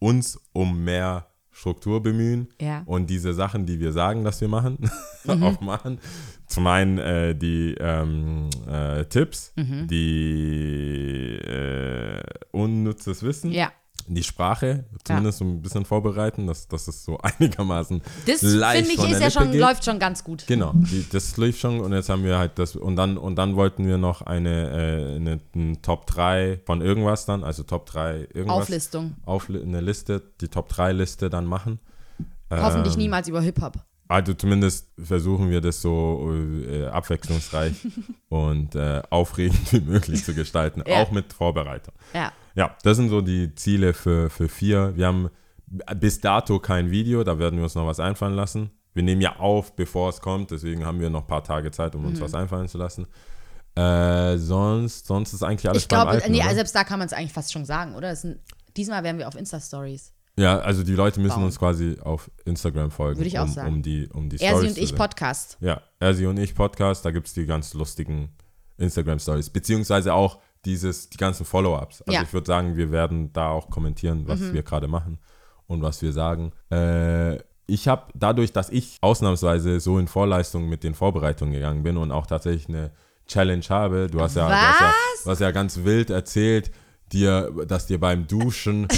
[0.00, 2.82] uns um mehr Struktur bemühen Ja.
[2.84, 4.76] und diese Sachen, die wir sagen, dass wir machen,
[5.24, 5.42] Mhm.
[5.42, 5.98] auch machen.
[6.46, 9.86] Zum einen äh, die ähm, äh, Tipps, Mhm.
[9.88, 13.72] die äh, unnützes Wissen, Ja.
[14.06, 19.04] Die Sprache, zumindest so ein bisschen vorbereiten, dass, dass es so einigermaßen Das leicht finde
[19.06, 19.60] ich ist ja schon, geht.
[19.60, 20.46] läuft schon ganz gut.
[20.46, 23.56] Genau, die, das lief schon und jetzt haben wir halt das und dann und dann
[23.56, 28.28] wollten wir noch eine, äh, eine, eine Top 3 von irgendwas dann, also Top 3
[28.34, 28.62] irgendwas.
[28.62, 29.14] Auflistung.
[29.24, 31.78] Auf eine Liste, die Top 3 Liste dann machen.
[32.50, 33.78] Hoffentlich Ähm, niemals über Hip-Hop.
[34.06, 36.30] Also zumindest versuchen wir das so
[36.68, 37.72] äh, abwechslungsreich
[38.28, 41.02] und äh, aufregend wie möglich zu gestalten, Ja.
[41.02, 41.94] auch mit Vorbereitung.
[42.12, 42.30] Ja.
[42.54, 44.96] Ja, das sind so die Ziele für, für vier.
[44.96, 45.28] Wir haben
[45.96, 48.70] bis dato kein Video, da werden wir uns noch was einfallen lassen.
[48.92, 51.94] Wir nehmen ja auf, bevor es kommt, deswegen haben wir noch ein paar Tage Zeit,
[51.96, 52.08] um Mhm.
[52.08, 53.06] uns was einfallen zu lassen.
[53.74, 56.54] Äh, sonst, sonst ist eigentlich alles Ich beim glaube, nee, oder?
[56.54, 58.14] selbst da kann man es eigentlich fast schon sagen, oder?
[58.14, 58.38] Sind,
[58.76, 60.12] diesmal wären wir auf Insta-Stories.
[60.38, 61.44] Ja, also die Leute müssen bauen.
[61.44, 63.68] uns quasi auf Instagram folgen, Würde ich auch um, sagen.
[63.74, 64.98] um die, um die Er, sie und ich sehen.
[64.98, 65.56] Podcast.
[65.60, 68.28] Ja, er, sie und ich Podcast, da gibt es die ganz lustigen
[68.78, 72.02] Instagram-Stories, beziehungsweise auch dieses, die ganzen Follow-ups.
[72.02, 72.20] Also Ja.
[72.20, 72.26] Mhm.
[72.26, 75.18] ich würde sagen, wir werden da auch kommentieren, was wir gerade machen
[75.66, 76.52] und was wir sagen.
[76.70, 81.96] Äh, ich habe dadurch, dass ich ausnahmsweise so in Vorleistung mit den Vorbereitungen gegangen bin
[81.96, 82.90] und auch tatsächlich eine
[83.26, 84.92] Challenge habe, du hast ja, du hast ja,
[85.24, 86.70] du hast ja ganz wild erzählt,
[87.12, 88.88] dir, dass dir beim Duschen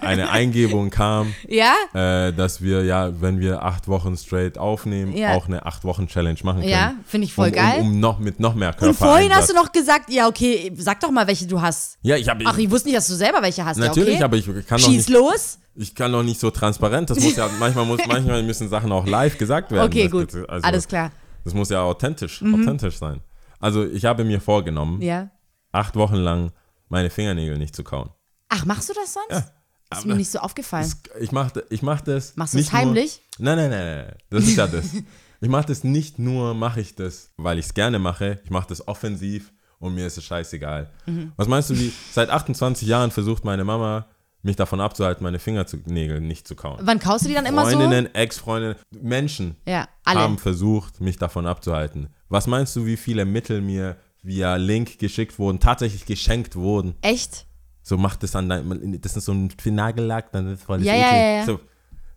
[0.00, 1.74] eine Eingebung kam, Ja?
[1.94, 5.34] äh, dass wir ja, wenn wir acht Wochen straight aufnehmen, Ja.
[5.34, 6.70] auch eine acht Wochen Challenge machen können.
[6.70, 7.80] Ja, finde ich voll um, geil.
[7.80, 8.88] Um, um noch mit noch mehr Körper.
[8.88, 11.98] Und vorhin hast du noch gesagt, ja, okay, sag doch mal, welche du hast.
[12.02, 13.76] Ja, ich habe Ach, ich wusste nicht, dass du selber welche hast.
[13.78, 14.24] natürlich, ja, okay.
[14.24, 15.58] aber ich kann noch Schieß nicht, los.
[15.74, 17.10] ich kann noch nicht so transparent.
[17.10, 19.86] Das muss ja manchmal muss manchmal müssen Sachen auch live gesagt werden.
[19.86, 20.48] Okay, das, gut.
[20.48, 21.08] also, Alles klar.
[21.08, 21.12] Mhm.
[21.44, 23.20] Das muss ja authentisch, authentisch sein.
[23.60, 25.30] Also ich habe mir vorgenommen, Ja.
[25.72, 26.52] acht Wochen lang
[26.90, 28.10] meine Fingernägel nicht zu kauen.
[28.50, 29.30] Ach, machst du das sonst?
[29.30, 29.98] Ja.
[29.98, 30.84] Ist mir nicht so aufgefallen.
[30.84, 32.36] Das, ich mache ich mach das.
[32.36, 33.22] Machst du es nicht nur- heimlich?
[33.38, 34.14] Nein, nein, nein, nein.
[34.28, 34.84] Das ist ja das.
[35.42, 38.40] Ich mache das nicht nur, mache ich das, weil ich es gerne mache.
[38.44, 40.90] Ich mache das offensiv und mir ist es scheißegal.
[41.06, 41.32] Mhm.
[41.36, 44.06] Was meinst du, wie seit 28 Jahren versucht meine Mama,
[44.42, 46.80] mich davon abzuhalten, meine Fingernägel nicht zu kauen?
[46.82, 49.72] Wann kaust du die dann immer Freundinnen, Ex-Freundinnen, Menschen so?
[49.72, 50.20] Ja, alle.
[50.20, 52.10] haben versucht, mich davon abzuhalten.
[52.28, 56.94] Was meinst du, wie viele Mittel mir via Link geschickt wurden, tatsächlich geschenkt wurden?
[57.02, 57.46] Echt?
[57.82, 61.14] So macht es dann, dein- das ist so ein Nagellack, dann ist voll Ja, ja,
[61.16, 61.44] ja, ja.
[61.46, 61.60] So,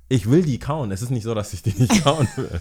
[0.09, 0.91] ich will die kauen.
[0.91, 2.59] Es ist nicht so, dass ich die nicht kauen will.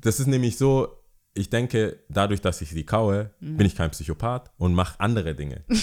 [0.00, 0.88] das ist nämlich so,
[1.34, 3.56] ich denke, dadurch, dass ich sie kaue, Mhm.
[3.56, 5.64] bin ich kein Psychopath und mache andere Dinge.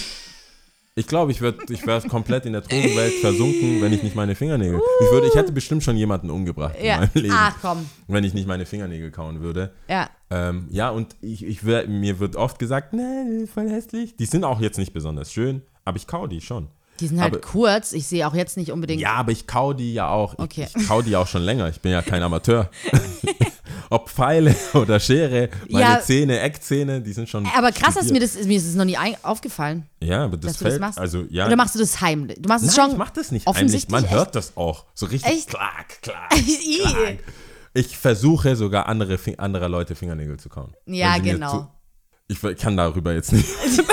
[0.98, 4.34] Ich glaube, ich würde ich wär komplett in der Drogenwelt versunken, wenn ich nicht meine
[4.34, 4.80] Fingernägel.
[5.00, 6.96] Ich, würde, ich hätte bestimmt schon jemanden umgebracht in Ja.
[6.98, 7.88] meinem Leben, Ach komm.
[8.08, 9.72] wenn ich nicht meine Fingernägel kauen würde.
[9.88, 10.10] Ja.
[10.30, 14.16] Ähm, ja, und ich, ich wär, mir wird oft gesagt, ne, voll hässlich.
[14.16, 16.68] Die sind auch jetzt nicht besonders schön, aber ich kau die schon.
[17.00, 17.92] Die sind halt Aber- kurz.
[17.92, 19.00] Ich sehe auch jetzt nicht unbedingt.
[19.00, 20.34] Ja, aber ich kau die ja auch.
[20.34, 20.68] Ich, Okay.
[20.76, 21.68] ich kau die auch schon länger.
[21.68, 22.70] Ich bin ja kein Amateur.
[23.90, 26.00] Ob Pfeile oder Schere, meine Ja.
[26.00, 27.46] Zähne, Eckzähne, die sind schon.
[27.56, 30.64] Aber krass, dass mir das, mir ist es noch nie aufgefallen, Ja, aber das du
[30.64, 30.80] das fällt.
[30.80, 30.98] machst.
[30.98, 31.46] Also, ja.
[31.46, 32.38] Oder machst du das heimlich?
[32.42, 32.90] Du machst es schon.
[32.90, 33.56] ich mach das nicht heimlich.
[33.58, 34.12] offensichtlich Man echt?
[34.12, 34.84] hört das auch.
[34.94, 35.48] So richtig Echt?
[35.48, 37.18] klack, klack, klack.
[37.74, 40.74] Ich versuche sogar andere, anderer Leute Fingernägel zu kauen.
[40.86, 41.70] Ja, genau.
[42.28, 43.48] Ich kann darüber jetzt nicht.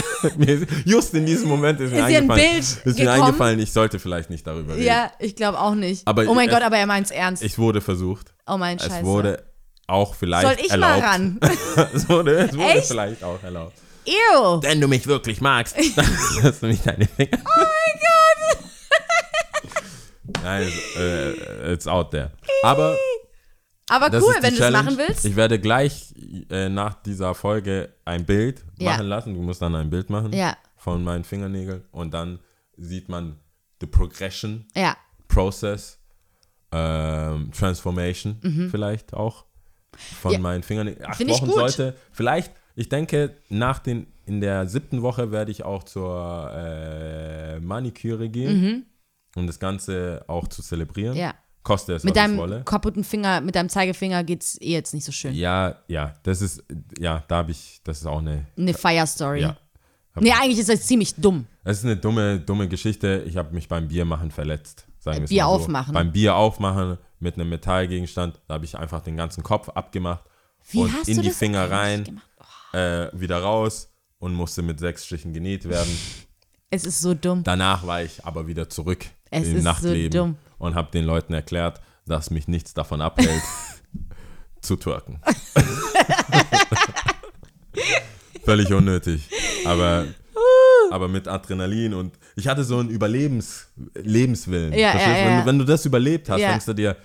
[0.85, 3.21] Just in diesem Moment ist mir Ist ein eingefallen, Bild ist mir gekommen?
[3.23, 4.85] eingefallen, ich sollte vielleicht nicht darüber reden.
[4.85, 6.07] Ja, ich glaube auch nicht.
[6.07, 7.43] Aber oh mein es- Gott, aber er meint es ernst.
[7.43, 8.33] Es wurde versucht.
[8.47, 9.05] oh mein Es Scheiße.
[9.05, 9.43] wurde
[9.87, 10.99] auch vielleicht Soll ich erlaubt.
[10.99, 11.39] mal ran?
[11.93, 12.87] es wurde, es wurde Echt?
[12.87, 13.73] vielleicht auch erlaubt.
[14.07, 14.59] Ew.
[14.61, 16.05] Wenn du mich wirklich magst, dann
[16.43, 17.37] hast du nicht deine Finger.
[17.43, 18.57] Oh mein Gott!
[20.43, 22.31] Nein, es, äh, it's out there.
[22.63, 22.95] Aber
[23.89, 24.83] Aber das cool, wenn du das Challenge.
[24.83, 25.25] machen willst.
[25.25, 26.13] Ich werde gleich
[26.49, 28.91] äh, nach dieser Folge ein Bild Ja.
[28.91, 29.33] machen lassen.
[29.35, 30.57] Du musst dann ein Bild machen Ja.
[30.75, 32.39] von meinen Fingernägeln und dann
[32.77, 33.37] sieht man
[33.81, 34.95] the progression, ja.
[35.27, 35.99] process,
[36.71, 39.45] ähm, transformation vielleicht auch
[39.95, 40.41] von Mhm.
[40.41, 41.05] Meinen Fingernägeln.
[41.05, 45.49] Acht Find ich Wochen sollte vielleicht Ich denke, nach den, in der siebten Woche werde
[45.49, 48.85] ich auch zur äh, Maniküre gehen,
[49.37, 51.13] um das Ganze auch zu zelebrieren.
[51.13, 51.19] Mhm.
[51.21, 51.33] Ja.
[51.65, 52.61] Koste es, Mit es deinem wolle.
[52.63, 55.33] kaputten Finger, mit deinem Zeigefinger geht's eh jetzt nicht so schön.
[55.35, 56.63] Ja, ja, das ist,
[56.97, 59.41] ja, da habe ich, das ist auch eine, Eine Fire Story.
[59.41, 59.57] ja.
[60.17, 61.45] Nee, eigentlich ist das ziemlich dumm.
[61.65, 63.23] Es ist eine dumme, dumme Geschichte.
[63.27, 64.85] Ich habe mich beim Biermachen verletzt.
[64.99, 65.49] Sagen wir es Bier so.
[65.49, 65.93] aufmachen.
[65.93, 70.23] Beim Bier aufmachen mit einem Metallgegenstand, da habe ich einfach den ganzen Kopf abgemacht
[70.69, 72.27] Wie und hast in du die das Finger rein, gemacht?
[72.73, 75.91] äh, wieder raus und musste mit sechs Stichen genäht werden.
[76.69, 77.43] Es ist so dumm.
[77.43, 80.35] Danach war ich aber wieder zurück Es im ist so Nachtleben dumm.
[80.57, 83.41] Und habe den Leuten erklärt, dass mich nichts davon abhält,
[84.61, 85.19] zu twerken.
[88.43, 89.27] Völlig unnötig.
[89.65, 90.05] Aber,
[90.91, 94.73] aber mit Adrenalin und ich hatte so einen Überlebens Lebenswillen.
[94.73, 95.17] Ja, Verstehst?
[95.17, 95.39] ja, wenn, ja.
[95.41, 96.49] du, wenn du das überlebt hast, Ja.
[96.49, 96.95] denkst du dir,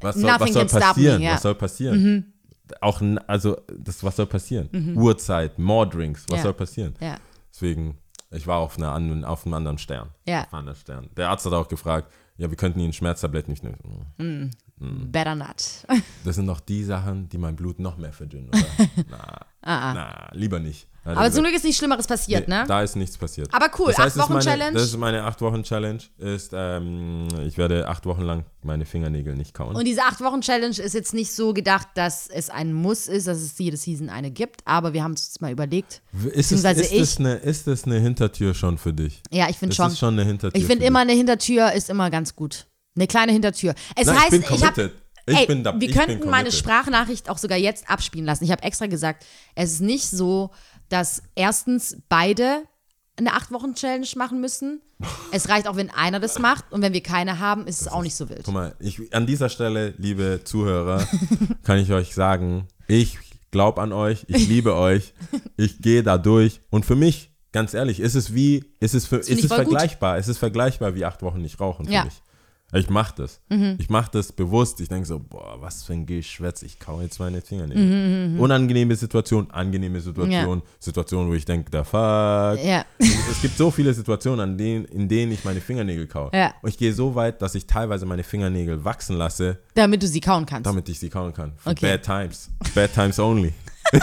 [0.00, 1.22] was soll, was soll me, passieren?
[1.22, 1.30] ja.
[1.30, 1.34] Mhm.
[1.34, 2.32] Was soll passieren?
[2.80, 4.96] Auch, n- also, das, was soll passieren?
[4.96, 6.42] Uhrzeit, more drinks, was Ja.
[6.44, 6.94] soll passieren?
[7.00, 7.16] Ja.
[7.52, 7.98] Deswegen,
[8.32, 10.08] ich war auf, einer, anderen- auf einem anderen Stern.
[10.26, 10.42] Ja.
[10.42, 11.08] Auf einem anderen Stern.
[11.16, 14.50] Der Arzt hat auch gefragt, ja, wir könnten Ihnen Schmerztabletten nicht nehmen.
[15.12, 15.86] Better not.
[16.24, 18.88] Das sind doch die Sachen, die mein Blut noch mehr verdünnen, oder?
[19.10, 20.86] na, na, lieber nicht.
[21.04, 22.64] Hat er Ah, Aber zum Glück ist nichts Schlimmeres passiert, Nee, ne?
[22.68, 23.52] Da ist nichts passiert.
[23.52, 24.78] Aber cool, das heißt, acht Wochen das ist meine, Challenge.
[24.78, 25.98] Das ist meine acht Wochen Challenge.
[26.18, 29.74] Ist, ähm, ich werde acht Wochen lang meine Fingernägel nicht kauen.
[29.74, 33.58] Und diese 8-Wochen-Challenge ist jetzt nicht so gedacht, dass es ein Muss ist, dass es
[33.58, 36.02] jede Season eine gibt, aber wir haben es uns mal überlegt.
[36.32, 39.22] ist, es, ist, ich- das eine, ist das eine Hintertür schon für dich?
[39.32, 39.88] Ja, ich finde schon.
[39.88, 40.60] ist schon eine Hintertür.
[40.60, 42.66] Ich finde immer, eine Hintertür ist immer ganz gut.
[42.94, 43.74] Eine kleine Hintertür.
[43.96, 44.92] Es Nein, heißt, ich bin ich habe.
[45.26, 46.50] Ich Ey, bin da- wir könnten meine.
[46.50, 48.44] Sprachnachricht auch sogar jetzt abspielen lassen.
[48.44, 50.50] Ich habe extra gesagt, es ist nicht so,
[50.88, 52.62] dass erstens beide
[53.16, 54.80] eine 8-Wochen-Challenge machen müssen.
[55.32, 56.72] Es reicht auch, wenn einer das macht.
[56.72, 58.42] Und wenn wir keine haben, ist es auch nicht so wild.
[58.44, 61.06] Guck mal, ich, an dieser Stelle, liebe Zuhörer,
[61.62, 63.18] kann ich euch sagen, ich
[63.50, 65.12] glaube an euch, ich liebe euch,
[65.56, 69.16] ich gehe da durch und für mich, ganz ehrlich, ist es wie, ist es, für,
[69.18, 69.68] ist es voll gut.
[69.68, 72.04] vergleichbar, ist es vergleichbar wie acht Wochen nicht rauchen für Ja.
[72.04, 72.14] Mich.
[72.74, 73.40] Ich mache das.
[73.78, 74.80] Ich mache das bewusst.
[74.80, 76.62] Ich denke so, boah, was für ein Geschwätz.
[76.62, 78.38] Ich kau jetzt meine Fingernägel.
[78.38, 82.64] Unangenehme Situation, angenehme Situation, Situation, wo ich denke, der fuck.
[82.64, 82.84] Ja.
[82.98, 86.30] Es gibt so viele Situationen, an denen, in denen ich meine Fingernägel kaue.
[86.32, 86.54] Ja.
[86.62, 90.20] Und ich gehe so weit, dass ich teilweise meine Fingernägel wachsen lasse, Damit du sie
[90.20, 90.66] kauen kannst.
[90.66, 91.52] damit ich sie kauen kann.
[91.64, 91.98] Okay.
[91.98, 92.50] Bad times.
[92.74, 93.52] Bad times only.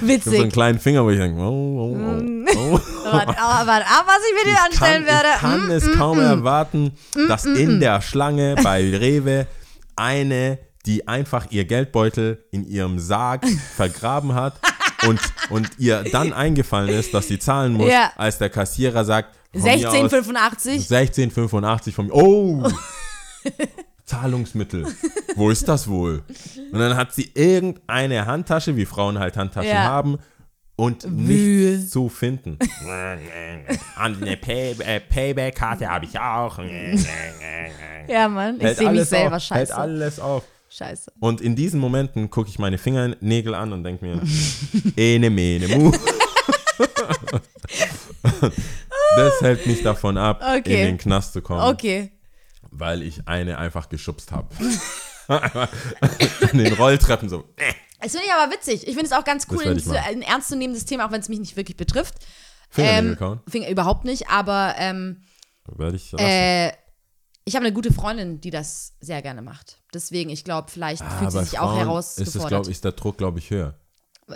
[0.00, 0.52] Ich habe so einen Witzig.
[0.52, 2.80] kleinen Finger, wo ich denke, oh, oh, oh, oh.
[3.04, 5.28] Warte ab, warte ab, was ich mit dir Ich kann, anstellen werde.
[5.34, 5.70] ich kann Hm?
[5.70, 6.92] es kaum erwarten,
[7.28, 9.46] dass in der Schlange bei Rewe
[9.96, 13.44] eine, die einfach ihr Geldbeutel in ihrem Sarg
[13.76, 14.54] vergraben hat
[15.06, 18.12] und, und ihr dann eingefallen ist, dass sie zahlen muss, Ja.
[18.16, 20.72] als der Kassierer sagt, von mir aus 1685.
[20.92, 22.14] 1685 von mir.
[22.14, 22.68] Oh!
[24.04, 24.86] Zahlungsmittel.
[25.38, 26.22] Wo ist das wohl?
[26.72, 29.84] Und dann hat sie irgendeine Handtasche, wie Frauen halt Handtaschen Ja.
[29.84, 30.18] haben,
[30.76, 31.76] und Wühl.
[31.76, 32.58] nichts zu finden.
[33.96, 36.58] Eine Pay äh, Payback-Karte habe ich auch.
[38.08, 39.76] Ja, Mann, ich Hält sehe mich selber auf, Hält scheiße.
[39.76, 40.44] alles auf.
[40.70, 41.12] Scheiße.
[41.20, 44.20] Und in diesen Momenten gucke ich meine Fingernägel an und denke mir,
[44.96, 45.92] ene mene mu.
[49.16, 50.80] das hält mich davon ab, Okay.
[50.82, 51.62] in den Knast zu kommen.
[51.62, 52.10] Okay.
[52.70, 54.46] weil ich eine einfach geschubst habe.
[55.28, 57.44] An den Rolltreppen so.
[58.00, 58.86] Das finde ich aber witzig.
[58.86, 61.56] Ich finde es auch ganz cool, ein, ein ernstzunehmendes Thema, auch wenn es mich nicht
[61.56, 62.14] wirklich betrifft.
[62.70, 63.40] Fingernägel Ähm, kauen.
[63.48, 65.22] Finger, überhaupt nicht, aber ähm,
[65.66, 66.72] Werde ich äh,
[67.48, 69.80] ich habe eine gute Freundin, die das sehr gerne macht.
[69.94, 72.42] Deswegen, ich glaube, vielleicht fühlt sie sich auch Frauen herausgefordert.
[72.42, 73.74] ist, glaub, ist der Druck, glaube ich, höher.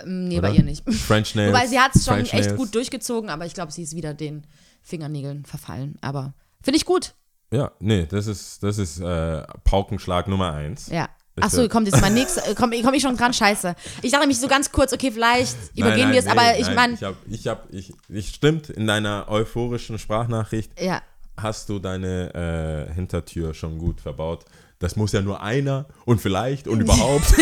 [0.01, 0.49] Ähm, nee, oder?
[0.49, 0.83] bei ihr nicht.
[0.91, 1.53] French Nails.
[1.53, 2.57] Wobei sie hat es schon French echt Nails.
[2.57, 4.47] gut durchgezogen, aber ich glaube, sie ist wieder den
[4.81, 5.97] Fingernägeln verfallen.
[6.01, 7.13] Aber finde ich gut.
[7.53, 10.87] Ja, nee, das ist, das ist äh, Paukenschlag Nummer eins.
[10.89, 11.07] Ja.
[11.39, 12.47] Achso, kommt jetzt mein nächster.
[12.49, 13.33] äh, Komm, komm ich schon dran?
[13.33, 13.75] Scheiße.
[14.01, 16.93] Ich dachte mich so ganz kurz, okay, vielleicht übergehen wir es, nee, aber ich meine.
[16.93, 21.01] Ich habe, ich habe, ich, ich stimmt, in deiner euphorischen Sprachnachricht Ja.
[21.37, 24.45] hast du deine äh, Hintertür schon gut verbaut.
[24.79, 27.33] Das muss ja nur einer und vielleicht und überhaupt.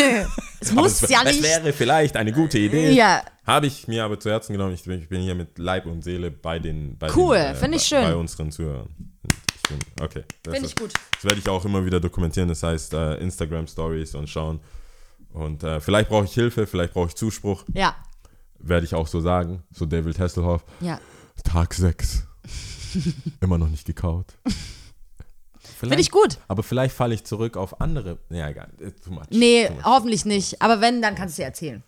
[0.60, 1.44] Es muss es, ja es nicht.
[1.44, 2.92] wäre vielleicht eine gute Idee.
[2.92, 3.24] Ja.
[3.48, 4.74] Habe ich mir aber zu Herzen genommen.
[4.74, 7.78] Ich bin, ich bin hier mit Leib und Seele bei den bei Cool, den, finde
[7.78, 8.04] ich bei, schön.
[8.04, 8.90] Bei unseren Zuhörern.
[9.80, 10.24] Ich bin, okay.
[10.44, 10.94] das Finde ich gut.
[11.14, 12.50] Das werde ich auch immer wieder dokumentieren.
[12.50, 14.60] Das heißt, äh, Instagram Stories und schauen.
[15.34, 17.64] Und äh, vielleicht brauche ich Hilfe, vielleicht brauche ich Zuspruch.
[17.74, 17.96] Ja.
[18.60, 19.64] Werde ich auch so sagen.
[19.72, 20.64] So David Hasselhoff.
[20.82, 21.00] Ja.
[21.44, 22.28] Tag 6.
[23.42, 24.26] immer noch nicht gekaut.
[25.80, 26.38] Finde ich gut.
[26.48, 28.20] Aber vielleicht falle ich zurück auf andere.
[28.30, 28.70] Ja, egal.
[28.80, 29.26] äh, Too much.
[29.32, 29.84] Nee, Too much.
[29.86, 30.62] hoffentlich nicht.
[30.62, 31.84] Aber wenn, dann kannst du es dir erzählen.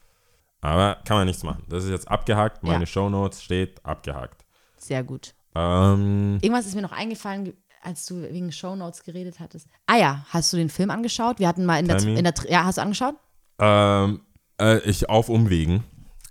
[0.61, 1.63] Aber kann man nichts machen.
[1.67, 2.63] Das ist jetzt abgehakt.
[2.63, 2.85] Meine Ja.
[2.85, 4.45] Shownotes steht abgehakt.
[4.77, 5.33] Sehr gut.
[5.55, 9.67] Ähm, Irgendwas ist mir noch eingefallen, ge- als du wegen Shownotes geredet hattest.
[9.87, 11.39] Ah ja, hast du den Film angeschaut?
[11.39, 13.15] Wir hatten mal in der, in der ja, hast du angeschaut?
[13.59, 14.21] ähm,
[14.59, 15.83] äh, ich auf Umwegen.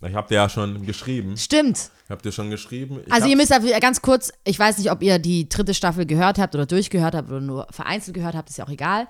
[0.05, 1.37] Ich habe dir ja schon geschrieben.
[1.37, 1.91] Stimmt.
[2.05, 3.01] Ich habe dir schon geschrieben.
[3.07, 6.07] Ich Also ihr müsst dafür ganz kurz, ich weiß nicht, ob ihr die dritte Staffel
[6.07, 9.07] gehört habt oder durchgehört habt oder nur vereinzelt gehört habt, ist ja auch egal.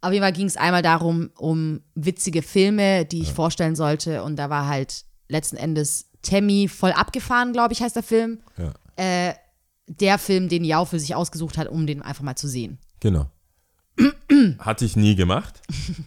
[0.00, 4.22] Auf jeden Fall ging es einmal darum, um witzige Filme, die ich vorstellen sollte.
[4.22, 8.40] Und da war halt letzten Endes Tammy voll abgefahren, glaube ich, heißt der Film.
[8.56, 8.72] Ja.
[8.96, 9.34] Äh,
[9.98, 12.78] der Film, den Yao für sich ausgesucht hat, um den einfach mal zu sehen.
[13.00, 13.26] Genau.
[14.58, 15.60] Hatte ich nie gemacht.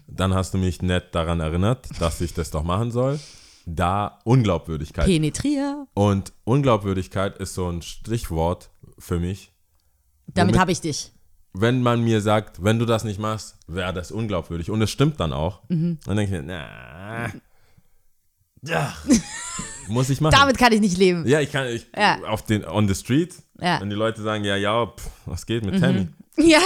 [0.08, 3.20] Dann hast du mich nett daran erinnert, dass ich das doch machen soll.
[3.66, 5.06] Da Unglaubwürdigkeit.
[5.06, 5.88] Penetrier.
[5.94, 9.52] Und Unglaubwürdigkeit ist so ein Stichwort für mich.
[10.28, 11.12] Damit habe ich dich.
[11.54, 14.72] Wenn man mir sagt, wenn du das nicht machst, wäre das unglaubwürdig.
[14.72, 15.62] Und es stimmt dann auch.
[15.70, 16.00] Mhm.
[16.06, 17.32] Dann denke ich mir, na,
[18.66, 18.94] ja,
[19.88, 20.34] muss ich machen.
[20.38, 21.28] Damit kann ich nicht leben.
[21.28, 22.22] ja, ich kann, ich, Ja.
[22.24, 23.80] auf den, on the street, Ja.
[23.82, 26.08] wenn die Leute sagen, ja, ja, pff, was geht mit Tammy?
[26.36, 26.60] Ja.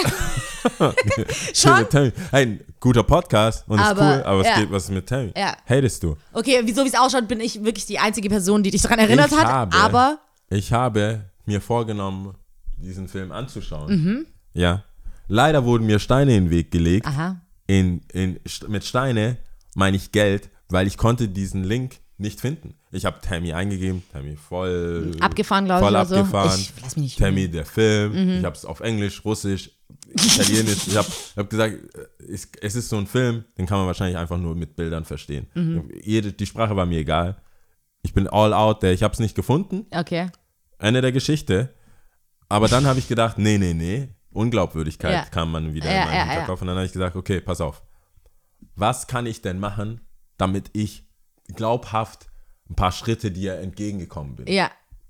[1.54, 1.80] Schon?
[1.80, 2.12] mit Tammy.
[2.32, 4.56] Hey, ein guter Podcast und ist Aber, cool, aber was ja.
[4.60, 5.32] geht, was ist mit Tammy?
[5.36, 5.58] Ja.
[5.66, 6.16] Hatest du?
[6.34, 9.32] Okay, wieso wie es ausschaut, bin ich wirklich die einzige Person, die dich daran erinnert
[9.32, 9.46] Ich hat.
[9.48, 12.34] habe- aber Ich habe mir vorgenommen,
[12.78, 13.92] diesen Film anzuschauen.
[14.04, 14.26] Mhm.
[14.54, 14.84] Ja.
[15.28, 17.06] Leider wurden mir Steine in den Weg gelegt.
[17.06, 17.42] Aha.
[17.68, 19.38] In, in, mit Steine
[19.76, 22.76] meine ich Geld, weil ich konnte diesen Link nicht finden.
[22.92, 26.16] Ich habe Tammy eingegeben, Tammy voll Abgefahren, glaube ich, voll oder so.
[26.16, 26.60] abgefahren.
[26.60, 28.12] Ich- lass mich nicht Tammy der Film.
[28.14, 28.40] Mhm.
[28.40, 29.72] Ich habe es auf Englisch, Russisch,
[30.14, 30.88] Italienisch.
[30.88, 34.18] ich habe hab gesagt, äh, es, es ist so ein Film, den kann man wahrscheinlich
[34.18, 35.48] einfach nur mit Bildern verstehen.
[35.54, 35.92] Mhm.
[36.02, 37.38] Jede, die Sprache war mir egal.
[38.04, 38.94] Ich bin all out there.
[38.94, 39.86] Ich habe es nicht gefunden.
[39.92, 40.30] okay.
[40.80, 41.74] Ende der Geschichte.
[42.50, 44.08] Aber dann habe ich gedacht, nee, nee, nee.
[44.32, 45.26] Unglaubwürdigkeit Ja.
[45.26, 46.32] kam man wieder Ja, in meinen ja, ja.
[46.32, 46.62] Hinterkopf.
[46.62, 47.82] Und dann habe ich gesagt, okay, pass auf.
[48.76, 50.02] Was kann ich denn machen,
[50.38, 51.06] damit ich
[51.56, 52.28] glaubhaft
[52.70, 54.48] ein paar Schritte dir entgegengekommen bin?
[54.48, 54.70] Ja.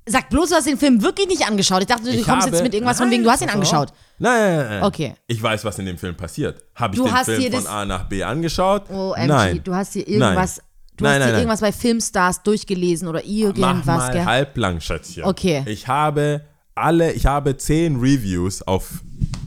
[0.09, 1.81] Sag bloß, du hast den Film wirklich nicht angeschaut.
[1.81, 3.49] Ich dachte, du Ich kommst habe- jetzt mit irgendwas von Nein, wegen, du hast ihn
[3.49, 3.89] angeschaut.
[4.19, 4.83] Nein, nein, nein.
[4.83, 5.13] Okay.
[5.27, 6.63] Ich weiß, was in dem Film passiert.
[6.75, 8.89] Habe ich Du den Film von A nach B angeschaut?
[8.89, 9.61] OMG, nein.
[9.63, 10.65] du hast dir irgendwas, Nein.
[10.95, 11.39] du Nein, hast nein, nein.
[11.39, 14.25] irgendwas bei Filmstars durchgelesen oder Mach irgendwas, mal gell?
[14.25, 15.25] halblang, Schätzchen.
[15.25, 15.63] Okay.
[15.65, 16.41] Ich habe
[16.73, 18.89] alle, ich habe zehn Reviews auf,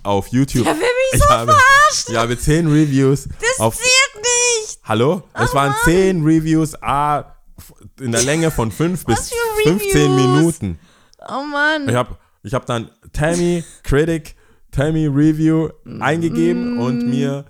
[0.02, 0.64] auf YouTube.
[0.64, 2.12] Der will mich ich so habe, verarschen.
[2.12, 3.76] Ich habe zehn Reviews Das auf.
[3.76, 4.78] zählt nicht.
[4.84, 5.22] Hallo?
[5.32, 7.36] Es waren zehn Reviews A
[8.00, 10.26] in der Länge von fünf bis für 15 Reviews?
[10.36, 10.78] Minuten.
[11.28, 11.88] Oh Mann.
[11.88, 14.34] Ich habe ich hab dann Tammy Critic,
[14.70, 15.68] Tammy Review
[16.00, 17.44] eingegeben und mir.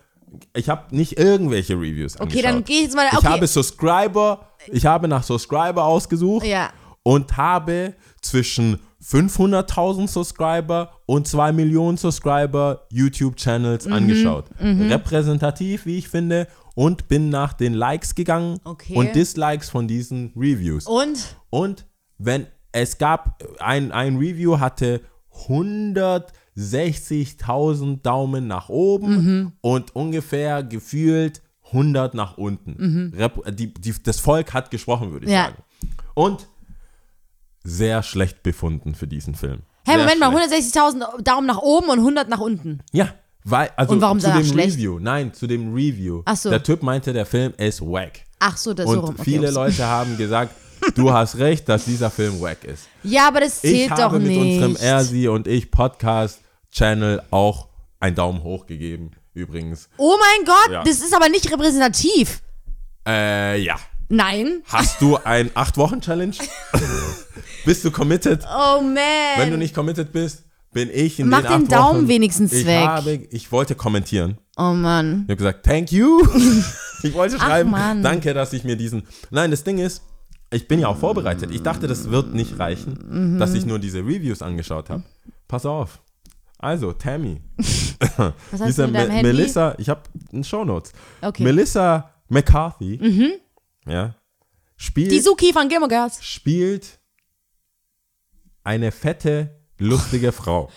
[0.54, 2.22] Ich habe nicht irgendwelche Reviews Mm.
[2.22, 2.44] Okay, angeschaut.
[2.54, 3.26] dann geh ich jetzt mal- Ich okay.
[3.26, 6.70] habe Subscriber, ich habe nach Subscriber ausgesucht Ja.
[7.02, 13.92] und habe zwischen 500.000 Subscriber und 2 Millionen Subscriber YouTube-Channels Mhm.
[13.92, 14.44] angeschaut.
[14.60, 18.94] Repräsentativ, wie ich finde, und bin nach den Likes gegangen Okay.
[18.96, 20.86] und Dislikes von diesen Reviews.
[20.86, 21.36] Und?
[21.50, 21.86] Und
[22.18, 25.00] wenn es gab, ein, ein Review hatte
[25.46, 29.52] 160.000 Daumen nach oben Mhm.
[29.60, 33.14] und ungefähr gefühlt 100 nach unten.
[33.16, 35.34] Rep die, die, das Volk hat gesprochen, würde ich Mhm.
[35.36, 35.44] Ja.
[35.46, 35.62] sagen.
[36.14, 36.48] Und
[37.62, 39.60] sehr schlecht befunden für diesen Film.
[39.86, 40.74] Hey, Sehr Moment mal, schlecht.
[40.76, 42.80] 160.000 Daumen nach oben und 100 nach unten.
[42.92, 43.08] Ja,
[43.44, 44.74] weil, also Und warum zu dem schlecht?
[44.76, 46.22] Review, nein, zu dem Review.
[46.26, 46.50] Ach so.
[46.50, 48.20] Der Typ meinte, der Film ist wack.
[48.38, 49.10] Ach so, das Und so rum.
[49.14, 49.54] Okay, viele ups.
[49.54, 50.54] Leute haben gesagt,
[50.94, 52.84] du hast recht, dass dieser Film wack ist.
[53.02, 54.62] Ja, aber das Ich zählt doch habe mit nicht.
[54.62, 59.88] unserem Ersi und ich Podcast-Channel auch einen Daumen hoch gegeben, übrigens.
[59.98, 60.82] oh mein Gott, Ja.
[60.84, 62.40] das ist aber nicht repräsentativ.
[63.06, 63.76] Äh, ja.
[64.08, 64.62] Nein.
[64.66, 66.34] Hast du ein 8-Wochen-Challenge?
[67.64, 68.42] bist du committed?
[68.44, 68.96] Oh man.
[69.36, 72.66] Wenn du nicht committed bist, bin ich in Mach den den Daumen Wochen, wenigstens ich
[72.66, 72.86] weg.
[72.86, 74.38] Habe, ich wollte kommentieren.
[74.56, 75.22] Oh Mann.
[75.26, 76.22] Ich habe gesagt, thank you.
[77.02, 79.02] ich wollte schreiben, danke, dass ich mir diesen.
[79.30, 80.02] Nein, das Ding ist,
[80.52, 81.50] ich bin ja auch vorbereitet.
[81.52, 82.98] Ich dachte, das wird nicht reichen,
[83.34, 83.38] Mhm.
[83.38, 85.02] dass ich nur diese Reviews angeschaut habe.
[85.48, 86.00] Pass auf.
[86.58, 87.40] Also, Tammy.
[88.16, 89.22] Was hast du mit deinem Me- Handy?
[89.32, 90.02] Melissa, ich habe
[90.42, 90.92] Shownotes.
[91.22, 91.42] Okay.
[91.42, 91.48] Mhm.
[91.48, 93.40] Melissa McCarthy,
[93.86, 94.14] ja,
[94.76, 96.22] spielt, Die Suki von Gilmore Girls.
[96.24, 96.98] spielt
[98.62, 100.70] eine fette, lustige Frau.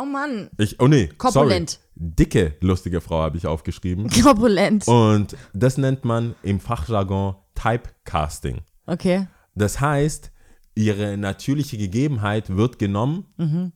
[0.00, 0.48] Oh Mann.
[0.56, 1.70] Ich, oh nee, Korpulent.
[1.70, 1.82] sorry.
[1.94, 4.08] Dicke, lustige Frau habe ich aufgeschrieben.
[4.22, 4.88] Korpulent.
[4.88, 8.62] Und das nennt man im Fachjargon Typecasting.
[8.86, 9.26] Okay.
[9.54, 10.32] Das heißt,
[10.74, 13.72] ihre natürliche Gegebenheit wird genommen Mhm.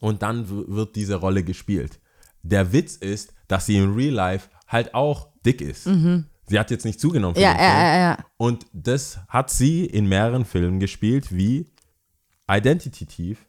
[0.00, 1.98] und dann wird diese Rolle gespielt.
[2.42, 5.84] Der Witz ist, dass sie im Real Life halt auch dick ist.
[6.46, 7.42] Sie hat jetzt nicht zugenommen Mhm.
[7.42, 8.18] Ja, ja, ja, ja.
[8.36, 11.72] Und das hat sie in mehreren Filmen gespielt, wie
[12.50, 13.46] Identity Thief.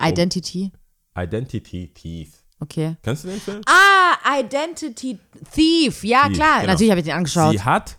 [0.00, 0.72] Identity.
[1.16, 2.44] Identity Thief.
[2.60, 2.96] Okay.
[3.02, 3.60] Kennst du den Film?
[3.66, 5.18] Ah, Identity
[5.52, 6.02] Thief.
[6.04, 6.60] Ja, Thief, klar.
[6.60, 6.72] genau.
[6.72, 7.52] Natürlich habe ich den angeschaut.
[7.52, 7.98] Sie hat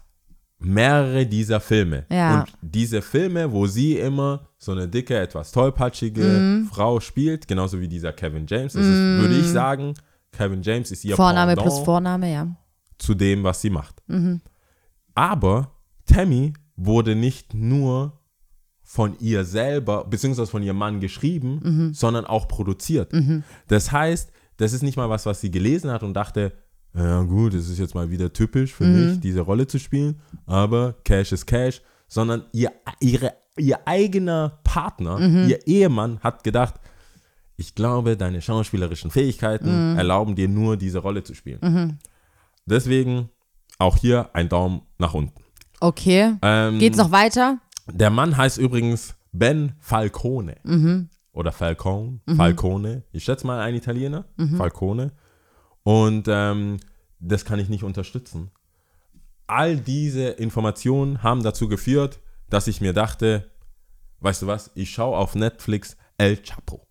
[0.60, 2.06] mehrere dieser Filme.
[2.10, 2.42] Ja.
[2.42, 6.66] Und diese Filme, wo sie immer so eine dicke, etwas tollpatschige Mhm.
[6.72, 9.94] Frau spielt, genauso wie dieser Kevin James, das ist, würde ich sagen,
[10.34, 12.48] Kevin James ist ihr Vorname Pendant plus Vorname, ja.
[12.98, 14.02] zu dem, was sie macht.
[14.08, 14.42] Mhm.
[15.16, 15.72] Aber
[16.06, 18.19] Tammy wurde nicht nur
[18.92, 21.94] von ihr selber, beziehungsweise von ihrem Mann geschrieben, Mhm.
[21.94, 23.14] sondern auch produziert.
[23.68, 26.54] Das heißt, das ist nicht mal was, was sie gelesen hat und dachte,
[26.96, 28.96] ja gut, es ist jetzt mal wieder typisch für Mhm.
[29.06, 35.20] mich, diese Rolle zu spielen, aber Cash ist Cash, sondern ihr, ihre, ihr eigener Partner,
[35.20, 35.50] Mhm.
[35.50, 36.74] ihr Ehemann hat gedacht,
[37.58, 39.98] ich glaube, deine schauspielerischen Fähigkeiten Mhm.
[40.00, 42.00] erlauben dir nur, diese Rolle zu spielen.
[42.66, 43.30] Deswegen
[43.78, 45.44] auch hier ein Daumen nach unten.
[45.80, 46.34] Okay.
[46.42, 47.60] Ähm, Geht's noch weiter?
[47.94, 50.56] Der Mann heißt übrigens Ben Falcone.
[50.64, 51.10] Mhm.
[51.32, 52.20] Oder Falcone.
[52.36, 53.04] Falcone.
[53.12, 54.26] Ich schätze mal ein Italiener.
[54.38, 54.58] Mhm.
[54.58, 55.12] Falcone.
[55.84, 56.80] Und ähm,
[57.20, 58.52] das kann ich nicht unterstützen.
[59.48, 63.50] All diese Informationen haben dazu geführt, dass ich mir dachte,
[64.20, 66.86] weißt du was, ich schaue auf Netflix El Chapo.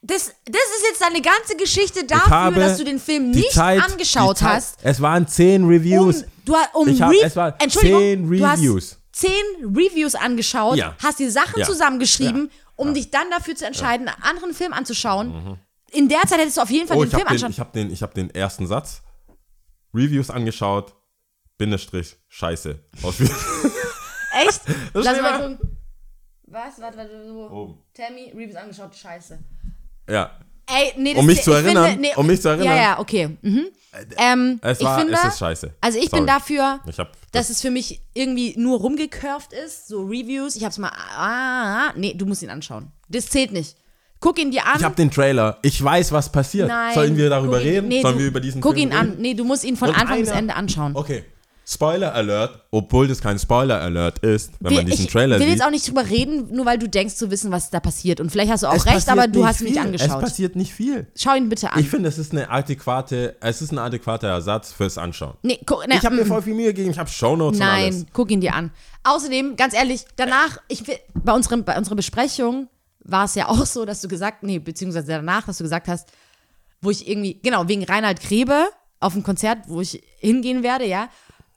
[0.00, 3.82] Das, das ist jetzt deine ganze Geschichte Ich dafür, dass du den Film nicht Zeit-
[3.82, 4.78] angeschaut Zeit- hast.
[4.82, 6.24] Es waren zehn Um, Reviews.
[6.44, 8.98] du, hast- um Ich hab- es waren Entschuldigung, zehn du Reviews.
[9.18, 10.94] Zehn Reviews angeschaut, Ja.
[11.02, 11.66] hast die Sachen Ja.
[11.66, 15.58] zusammengeschrieben, um dich dann dafür zu entscheiden, einen anderen Film anzuschauen.
[15.90, 17.00] In der Zeit hättest du auf jeden Fall Mhm.
[17.00, 17.50] Oh, den Film habe anschauen.
[17.50, 19.02] ich hab den, ich hab den ersten Satz.
[19.94, 20.94] Reviews angeschaut.
[21.56, 22.78] Bindestrich, scheiße.
[23.02, 24.60] Echt?
[24.92, 25.78] Das Lass mal gucken.
[26.46, 26.80] Was?
[26.80, 27.50] Warte, warte, so.
[27.50, 27.78] Oben.
[27.94, 29.38] Tammy, Reviews angeschaut, scheiße.
[30.08, 30.38] Ja.
[30.66, 32.66] Ey, nee, das Um mich ich zu erinnern, Finde, nee, um mich zu erinnern.
[32.66, 33.36] Ja, ja, okay.
[33.42, 33.66] Mhm.
[34.18, 35.74] Ähm, Es war, finde, es ist scheiße.
[35.80, 36.20] also ich Sorry.
[36.20, 40.56] bin dafür, Ich hab, dass es für mich irgendwie nur rumgecurved ist, so Reviews.
[40.56, 42.90] Ich hab's mal, ah, ah, nee, du musst ihn anschauen.
[43.08, 43.76] Das zählt nicht.
[44.20, 44.78] Guck ihn dir an.
[44.78, 45.58] ich habe den Trailer.
[45.62, 46.66] Ich weiß, was passiert.
[46.68, 46.94] Nein.
[46.94, 47.88] Sollen wir darüber ihn- reden?
[47.88, 49.10] Nee, Sollen du, wir über diesen Guck Film ihn an.
[49.10, 49.22] reden?
[49.22, 50.96] Nee, du musst ihn von Und Anfang bis einer- Ende anschauen.
[50.96, 51.24] Okay.
[51.70, 55.48] Spoiler Alert, obwohl das kein Spoiler Alert ist, wenn man Wir- diesen ich Trailer will
[55.48, 55.58] sieht.
[55.58, 58.20] jetzt auch nicht drüber reden, nur weil du denkst zu wissen, was da passiert.
[58.20, 59.74] Und vielleicht hast du auch es recht, aber du hast ihn viel.
[59.74, 60.22] nicht angeschaut.
[60.22, 61.08] Es passiert nicht viel.
[61.14, 61.78] Schau ihn bitte an.
[61.78, 65.34] Ich finde, es ist eine adäquate, es ist ein adäquater Ersatz fürs Anschauen.
[65.42, 66.28] nee, guck, ne, Ich habe mir mm.
[66.28, 67.96] voll viel Mühe gegeben, ich habe Shownotes und alles.
[67.96, 68.70] Nein, guck ihn dir an.
[69.04, 72.68] Außerdem, ganz ehrlich, danach, ich will, bei, unserem, bei unserer Besprechung
[73.04, 76.08] war es ja auch so, dass du gesagt, nee, beziehungsweise danach, dass du gesagt hast,
[76.80, 78.68] wo ich irgendwie, genau, wegen Reinhard Grebe
[79.00, 81.10] auf dem Konzert, wo ich hingehen werde, ja.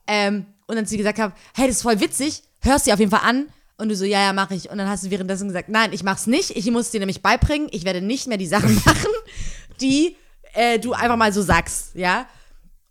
[0.08, 3.00] Ähm, und dann zu dir gesagt habe, hey, das ist voll witzig, hörst dir auf
[3.00, 3.48] jeden Fall an.
[3.78, 4.70] Und du so, ja, ja, mache ich.
[4.70, 6.52] Und dann hast du währenddessen gesagt, nein, ich mach's nicht.
[6.52, 7.68] Ich muss dir nämlich beibringen.
[7.72, 9.10] Ich werde nicht mehr die Sachen machen,
[9.82, 10.16] die
[10.54, 12.28] äh, du einfach mal so sagst, ja.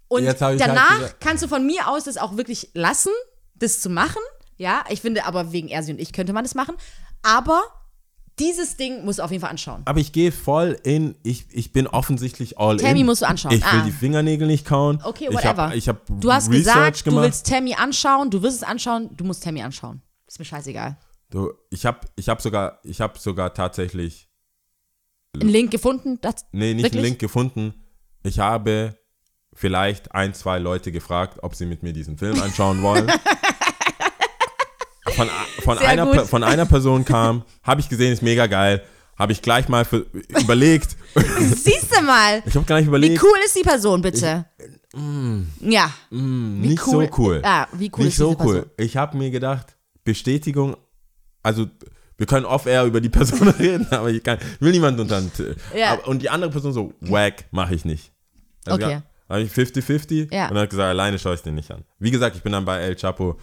[0.09, 3.13] Und halt danach gesagt- kannst du von mir aus das auch wirklich lassen,
[3.55, 4.21] das zu machen.
[4.57, 6.75] Ja, ich finde aber wegen Ersi und ich könnte man das machen.
[7.23, 7.63] Aber
[8.41, 9.83] dieses Ding musst du auf jeden Fall anschauen.
[9.85, 12.85] Aber ich gehe voll in, ich, ich bin offensichtlich all in.
[12.87, 13.53] Tammy musst du anschauen.
[13.53, 13.85] Ich will Ah.
[13.85, 14.99] die Fingernägel nicht kauen.
[15.05, 15.75] Okay, Ich whatever.
[15.75, 17.19] ich hab du hast Research gesagt, gemacht.
[17.19, 20.03] du willst Tammy anschauen, du wirst es anschauen, du musst Tammy anschauen.
[20.27, 20.97] Ist mir scheißegal.
[21.31, 24.29] Du, ich habe ich hab sogar, ich habe sogar tatsächlich,
[25.35, 26.19] Einen Link gefunden?
[26.21, 26.99] Das, nee, nicht Wirklich?
[26.99, 27.75] einen Link gefunden.
[28.25, 28.97] Ich habe
[29.53, 33.11] vielleicht ein, zwei Leute gefragt, ob sie mit mir diesen Film anschauen wollen.
[35.09, 35.29] von,
[35.63, 38.83] von, einer, von einer Person kam, habe ich gesehen, ist mega geil.
[39.19, 40.07] Habe ich gleich mal für,
[40.41, 40.97] überlegt.
[41.39, 42.43] Siehst du mal.
[42.47, 44.47] Ich habe gleich Wie überlegt, cool ist die Person, bitte?
[45.61, 45.91] ja.
[46.11, 47.43] nicht cool- so cool.
[47.45, 48.55] Ja, wie cool nicht ist so diese cool.
[48.55, 48.71] Person?
[48.79, 50.77] Ich habe mir gedacht, Bestätigung,
[51.43, 51.67] also
[52.17, 55.31] wir können off-air über die Person reden, aber ich, kann, ich will niemanden unter den
[55.77, 55.95] Ja.
[56.05, 58.13] Und die andere Person so, wack, mache ich nicht.
[58.67, 58.93] Also Okay.
[58.95, 60.49] ja, habe ich 50-50 Ja.
[60.49, 61.85] und dann hat gesagt, alleine schaue ich den nicht an.
[61.99, 63.39] Wie gesagt, ich bin dann bei El Chapo.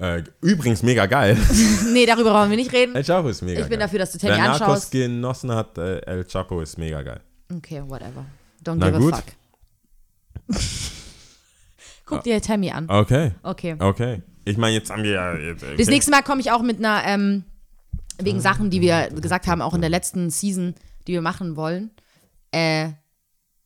[0.00, 1.36] Äh, übrigens mega geil.
[1.92, 2.94] Nee, darüber brauchen wir nicht reden.
[2.94, 3.68] El Chapo ist mega Ich geil.
[3.70, 4.90] bin dafür, dass du Tammy Wer Narcos anschaust.
[4.92, 7.20] genossen hat, äh, El Chapo ist mega geil.
[7.52, 8.24] Okay, whatever.
[8.64, 9.14] Don't Na give gut.
[9.14, 9.24] a fuck.
[12.06, 12.88] Guck dir Tammy an.
[12.88, 13.76] Okay, Okay.
[13.78, 14.22] okay.
[14.44, 15.34] Ich meine, jetzt haben wir ja.
[15.36, 15.76] Jetzt, okay.
[15.76, 17.44] Das nächste Mal komme ich auch mit einer, ähm,
[18.18, 20.74] wegen Sachen, die wir gesagt haben, auch in der letzten Season,
[21.06, 21.90] die wir machen wollen,
[22.52, 22.88] äh,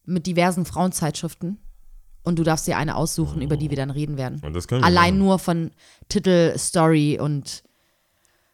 [0.05, 1.59] mit diversen Frauenzeitschriften.
[2.23, 4.41] Und du darfst dir eine aussuchen, über die wir dann reden werden.
[4.45, 5.19] Und das können wir Allein machen.
[5.19, 5.71] nur von
[6.09, 7.65] Titel, Story und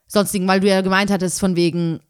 [0.06, 2.00] sonstigen, weil du ja gemeint hattest, von wegen,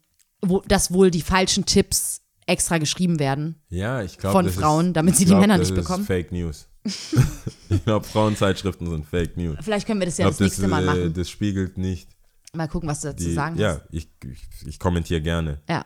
[0.41, 3.61] wo, dass wohl die falschen Tipps extra geschrieben werden.
[3.69, 4.33] Ja, ich glaube.
[4.33, 6.05] von das Frauen, ist, damit sie ich die glaub, Männer das nicht ist bekommen.
[6.05, 6.67] Fake News.
[7.69, 9.57] ich glaube, Frauenzeitschriften sind Fake News.
[9.61, 11.13] Vielleicht können wir das ja glaube, das nächste das, Mal äh, machen.
[11.13, 12.09] das spiegelt nicht
[12.53, 13.33] Mal gucken, was du dazu die.
[13.33, 13.83] sagen ja, hast.
[13.91, 15.61] ich, ich, ich kommentiere gerne.
[15.69, 15.85] Ja.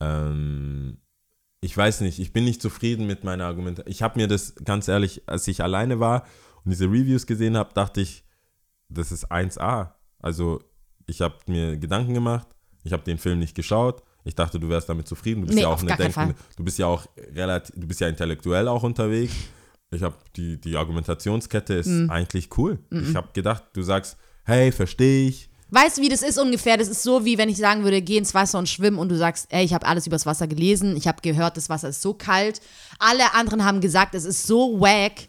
[0.00, 0.98] Ähm,
[1.64, 3.90] ich weiß nicht, ich bin nicht zufrieden mit meiner Argumentation.
[3.90, 6.24] Ich habe mir das ganz ehrlich, als ich alleine war
[6.64, 8.22] und diese Reviews gesehen habe, dachte ich,
[8.90, 9.92] das ist 1A.
[10.18, 10.60] Also,
[11.06, 12.46] ich habe mir Gedanken gemacht,
[12.82, 14.02] ich habe den Film nicht geschaut.
[14.24, 15.40] Ich dachte, du wärst damit zufrieden.
[15.42, 17.86] Du bist Nee, ja auch eine gar keinen Denken, du bist ja auch relativ, du
[17.86, 19.34] bist ja intellektuell auch unterwegs.
[19.90, 22.10] Ich habe die, die Argumentationskette ist Mhm.
[22.10, 22.78] eigentlich cool.
[22.90, 25.48] Ich habe gedacht, du sagst, hey, verstehe ich.
[25.74, 26.76] Weißt du, wie das ist ungefähr?
[26.76, 29.16] Das ist so, wie wenn ich sagen würde, geh ins Wasser und schwimm und du
[29.16, 32.14] sagst, ey, ich habe alles übers Wasser gelesen, ich habe gehört, das Wasser ist so
[32.14, 32.60] kalt.
[33.00, 35.26] Alle anderen haben gesagt, es ist so wack.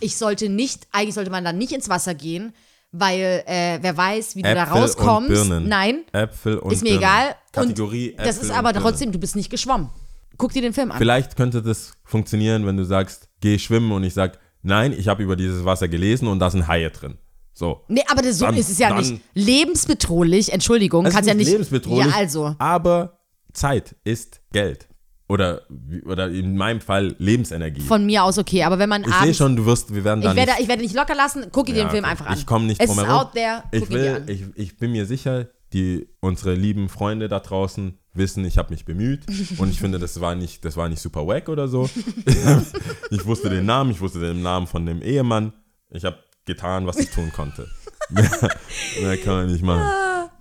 [0.00, 2.52] Ich sollte nicht, eigentlich sollte man dann nicht ins Wasser gehen,
[2.92, 5.28] weil äh, wer weiß, wie du da Äpfel und rauskommst.
[5.30, 5.66] Birnen.
[5.66, 7.02] Nein, Äpfel und ist mir Birnen.
[7.02, 7.36] egal.
[7.52, 9.88] Kategorie und das Äpfel ist und aber trotzdem, du bist nicht geschwommen.
[10.36, 10.98] Guck dir den Film an.
[10.98, 15.22] Vielleicht könnte das funktionieren, wenn du sagst, geh schwimmen und ich sag, nein, ich habe
[15.22, 17.16] über dieses Wasser gelesen und da sind Haie drin.
[17.58, 17.80] So.
[17.88, 20.52] Nee, aber das, so Dann- ist es ja dann- nicht lebensbedrohlich.
[20.52, 21.48] Entschuldigung, ist ja nicht.
[21.48, 22.54] lebensbedrohlich, Ja, also.
[22.58, 23.18] aber
[23.54, 24.88] Zeit ist Geld.
[25.26, 25.62] Oder,
[26.04, 27.80] oder in meinem Fall Lebensenergie.
[27.80, 30.26] Von mir aus okay, aber wenn man ich sehe schon, du wirst, wir werden ich,
[30.26, 32.38] dann werde, nicht, ich werde nicht locker lassen, guck dir den Ja, Film einfach an.
[32.38, 33.20] Ich komme nicht Es drum ist herum.
[33.22, 37.40] out there, guck Ich, will, ich, ich bin mir sicher, die, unsere lieben Freunde da
[37.40, 39.22] draußen wissen, ich habe mich bemüht
[39.58, 41.88] und ich finde, das war nicht, das war nicht super wack oder so.
[43.10, 45.52] ich wusste den Namen, ich wusste den Namen von dem Ehemann.
[45.90, 47.68] Ich habe getan, was ich tun konnte.
[48.10, 48.30] mehr,
[49.00, 49.88] mehr kann man nicht machen.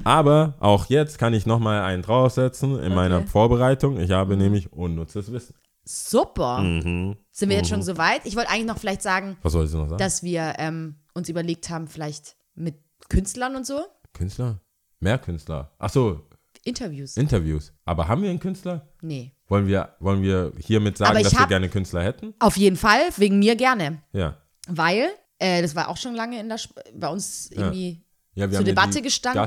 [0.04, 4.00] Aber auch jetzt kann ich nochmal einen draufsetzen in meiner Vorbereitung.
[4.00, 5.56] Ich habe nämlich unnützes Wissen.
[5.84, 6.60] Super.
[6.60, 7.16] Mhm.
[7.32, 8.22] Sind wir jetzt schon so weit?
[8.26, 9.98] Ich wollte eigentlich noch vielleicht sagen, Was soll ich noch sagen?
[9.98, 12.76] dass wir ähm, uns überlegt haben, vielleicht mit
[13.10, 13.82] Künstlern und so
[14.14, 14.62] Künstler?
[15.00, 15.72] Mehr Künstler.
[15.78, 16.28] Ach so,
[16.64, 17.16] Interviews.
[17.18, 17.72] Interviews.
[17.86, 18.88] Aber haben wir einen Künstler?
[19.02, 19.32] nee.
[19.48, 22.34] Wollen wir, wollen wir hiermit sagen, dass wir gerne Künstler hätten?
[22.40, 24.02] Auf jeden Fall, wegen mir gerne.
[24.12, 24.38] Ja.
[24.68, 25.10] Weil,
[25.46, 28.02] äh, das war auch schon lange in der Sp bei uns irgendwie,
[28.34, 29.42] ja wir Zur haben Debatte ja die gestanden.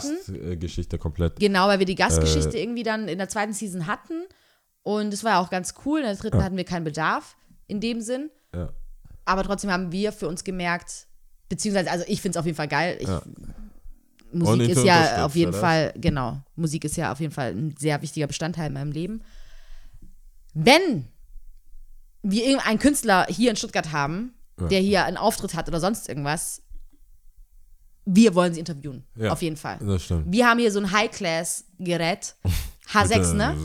[0.58, 1.38] Gastgeschichte komplett.
[1.40, 2.62] genau, weil wir die Gastgeschichte Äh.
[2.62, 4.24] irgendwie dann in der zweiten Season hatten.
[4.82, 5.98] Und es war ja auch ganz cool.
[6.00, 7.36] In der dritten hatten wir keinen Bedarf
[7.66, 8.30] in dem Sinn.
[8.54, 8.70] Ja.
[9.26, 11.06] Aber trotzdem haben wir für uns gemerkt,
[11.50, 12.96] beziehungsweise, also ich finde es auf jeden Fall geil.
[13.00, 13.22] Ich, Ja.
[14.30, 15.60] Und Musik ich ist ja auf jeden das.
[15.60, 19.22] Fall, genau, Musik ist ja auf jeden Fall ein sehr wichtiger Bestandteil in meinem Leben.
[20.54, 21.06] Wenn
[22.22, 24.34] wir irgendeinen Künstler hier in Stuttgart haben,
[24.70, 26.62] der hier einen Auftritt hat oder sonst irgendwas,
[28.04, 29.04] wir wollen sie interviewen.
[29.16, 29.32] Ja.
[29.32, 29.78] Auf jeden Fall.
[29.80, 30.32] Das stimmt.
[30.32, 32.34] Wir haben hier so ein High-Class-Gerät.
[32.92, 33.56] H6, Bitte, ne?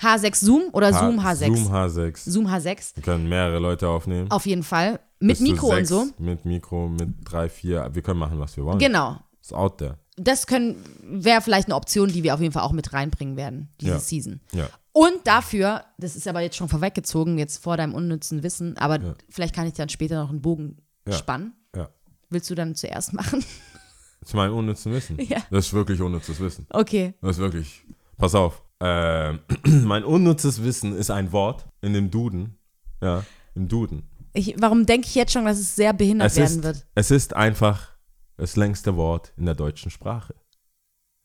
[0.00, 1.46] H6 Zoom oder H- Zoom H6?
[1.56, 2.30] Zoom H6.
[2.30, 2.96] Zoom H6.
[2.96, 4.30] Wir können mehrere Leute aufnehmen.
[4.30, 5.00] Auf jeden Fall.
[5.18, 6.06] Mit Bis Mikro und sechs, so.
[6.18, 7.88] Mit Mikro, mit drei, vier.
[7.94, 8.78] Wir können machen, was wir wollen.
[8.78, 9.16] Genau.
[9.40, 9.96] Ist out there.
[10.18, 13.70] Das können wäre vielleicht eine Option, die wir auf jeden Fall auch mit reinbringen werden,
[13.80, 13.98] diese Ja.
[13.98, 14.40] Season.
[14.52, 14.68] Ja.
[14.98, 19.14] Und dafür, das ist aber jetzt schon vorweggezogen, jetzt vor deinem unnützen Wissen, aber Ja.
[19.28, 21.12] vielleicht kann ich dann später noch einen Bogen Ja.
[21.12, 21.52] spannen.
[21.76, 21.90] Ja.
[22.30, 23.44] Willst du dann zuerst machen?
[24.24, 25.18] Zu meinem unnützen Wissen.
[25.20, 25.42] Ja.
[25.50, 26.66] Das ist wirklich unnützes Wissen.
[26.70, 27.12] Okay.
[27.20, 27.84] Das ist wirklich.
[28.16, 28.62] Pass auf.
[28.80, 29.40] Ähm,
[29.84, 32.56] mein unnützes Wissen ist ein Wort in dem Duden.
[33.02, 33.22] Ja,
[33.54, 34.08] im Duden.
[34.32, 36.86] Ich, warum denke ich jetzt schon, dass es sehr behindert Es werden ist, wird?
[36.94, 37.90] es ist einfach
[38.38, 40.34] das längste Wort in der deutschen Sprache.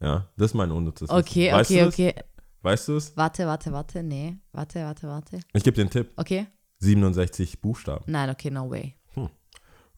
[0.02, 1.54] Ja, das ist mein unnützes Okay, Wissen.
[1.54, 2.24] Weißt okay, okay.
[2.62, 3.18] Weißt du es?
[3.18, 4.04] Warte, warte, warte.
[4.04, 4.38] Nee.
[4.52, 5.40] Warte, warte, warte.
[5.54, 6.12] Ich gebe dir einen Tipp.
[6.16, 6.46] Okay.
[6.80, 8.04] 67 Buchstaben.
[8.08, 8.96] Nein, okay, no way.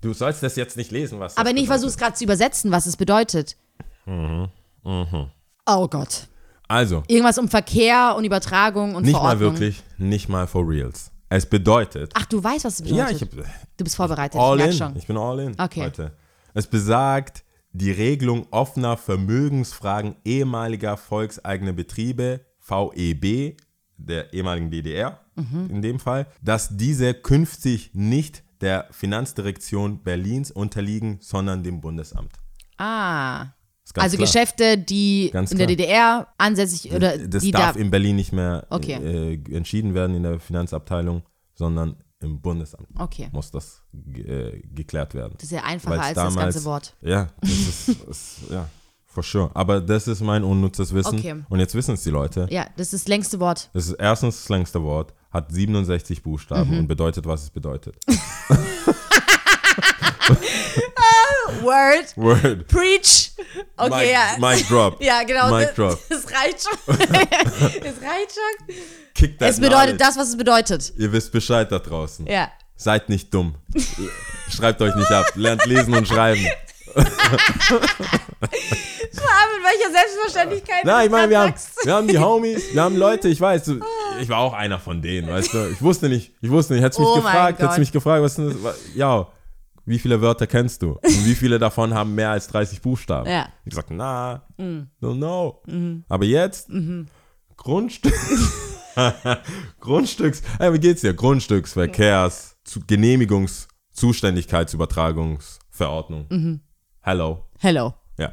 [0.00, 2.86] Du sollst das jetzt nicht lesen, was aber ich versuche es gerade zu übersetzen, was
[2.86, 3.56] es bedeutet.
[4.06, 4.48] Mhm,
[5.64, 6.26] Oh Gott.
[6.66, 9.52] Also, Irgendwas um Verkehr und Übertragung und nicht mal Verordnung.
[9.52, 11.11] wirklich, nicht mal for reals.
[11.34, 12.12] Es bedeutet.
[12.14, 13.10] Ach, du weißt, was es bedeutet.
[13.10, 13.30] Ja, ich hab,
[13.76, 14.38] du bist vorbereitet.
[14.40, 14.72] all ich in.
[14.72, 14.96] schon.
[14.96, 15.82] Ich bin all in Okay.
[15.82, 16.12] heute.
[16.52, 23.56] Es besagt die Regelung offener Vermögensfragen ehemaliger volkseigene Betriebe, VEB,
[23.96, 25.68] der ehemaligen DDR Mhm.
[25.70, 32.32] in dem Fall, dass diese künftig nicht der Finanzdirektion Berlins unterliegen, sondern dem Bundesamt.
[32.76, 33.46] Ah.
[33.96, 34.26] Also klar.
[34.26, 35.66] Geschäfte, die Ganz in der.
[35.66, 37.80] DDR ansässig oder Das die darf da.
[37.80, 38.94] in Berlin nicht mehr Okay.
[38.94, 41.22] äh, entschieden werden in der Finanzabteilung,
[41.54, 43.28] sondern im Bundesamt Okay.
[43.32, 43.82] muss das
[44.16, 45.34] äh, geklärt werden.
[45.38, 46.94] Das ist ja einfacher Weil's als das ganze Wort.
[47.02, 48.68] Ja, das ist, ist ja,
[49.06, 49.50] for sure.
[49.54, 51.18] Aber das ist mein unnützes Wissen.
[51.18, 51.42] Okay.
[51.48, 52.46] Und jetzt wissen es die Leute.
[52.50, 53.68] Ja, das ist das längste Wort.
[53.74, 56.78] Das ist erstens das längste Wort, hat 67 Buchstaben Mhm.
[56.78, 57.96] und bedeutet, was es bedeutet.
[61.62, 62.16] Word.
[62.16, 62.68] Word.
[62.68, 63.30] Preach.
[63.76, 64.36] Okay, Mic, ja.
[64.38, 64.96] Mic drop.
[65.02, 65.50] Ja, genau.
[65.54, 65.98] Mic das, drop.
[66.08, 66.78] das reicht schon.
[66.96, 68.74] das reicht schon.
[69.14, 69.96] Kick that Es bedeutet knowledge.
[69.98, 70.92] das, was es bedeutet.
[70.96, 72.26] Ihr wisst Bescheid da draußen.
[72.26, 72.50] Ja.
[72.76, 73.54] Seid nicht dumm.
[74.50, 75.26] Schreibt euch nicht ab.
[75.34, 76.44] Lernt lesen und schreiben.
[79.24, 81.54] Ah, mit welcher Selbstverständlichkeit Nein, ich meine, wir haben,
[81.84, 83.80] wir haben die Homies, wir haben Leute, ich weiß, du,
[84.20, 85.70] ich war auch einer von denen, weißt du.
[85.70, 88.32] Ich wusste nicht, ich wusste nicht, hättest mich Oh mein gefragt, hättest mich gefragt, was
[88.32, 88.76] ist denn das?
[88.94, 89.28] Ja,
[89.84, 90.92] wie viele Wörter kennst du?
[90.92, 93.28] Und wie viele davon haben mehr als 30 Buchstaben?
[93.28, 93.48] Ja.
[93.64, 94.82] Ich gesagt, na, Mm.
[95.00, 95.62] don't know.
[95.66, 96.04] Mhm.
[96.08, 96.70] Aber jetzt,
[97.56, 98.14] Grundstück,
[99.80, 101.14] Grundstücks, hey, wie geht's dir?
[101.14, 102.56] Grundstücksverkehrs,
[102.86, 106.60] Genehmigungs, Zuständigkeitsübertragungsverordnung.
[107.00, 107.44] Hello.
[107.58, 107.94] Hello.
[108.18, 108.32] Ja.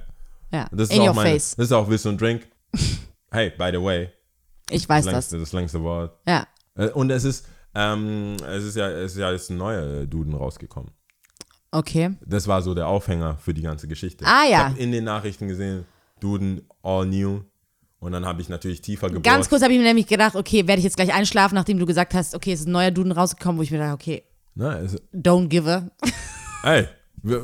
[0.52, 0.68] Ja.
[0.72, 1.56] Das ist In auch your meine, face.
[1.56, 2.48] Das ist auch Wiss und Drink.
[3.32, 4.10] Hey, by the way,
[4.72, 5.14] Ich weiß das das.
[5.14, 6.18] längste, das längste Wort.
[6.28, 6.48] Ja.
[6.74, 7.46] Äh, Und es ist,
[7.76, 10.90] ähm, es ist ja, es ist ja jetzt ein neuer Duden rausgekommen.
[11.72, 12.12] Okay.
[12.26, 14.26] Das war so der Aufhänger für die ganze Geschichte.
[14.26, 14.70] Ah, Ich ja.
[14.70, 15.86] habe in den Nachrichten gesehen,
[16.20, 17.42] Duden all new.
[18.00, 19.26] Und dann habe ich natürlich tiefer gebohrt.
[19.26, 21.86] Ganz kurz habe ich mir nämlich gedacht, okay, werde ich jetzt gleich einschlafen, nachdem du
[21.86, 24.24] gesagt hast, okay, es ist ein neuer Duden rausgekommen, wo ich mir dachte, okay,
[24.56, 25.90] Na, es, don't give a.
[26.64, 26.88] ey,
[27.22, 27.44] wir-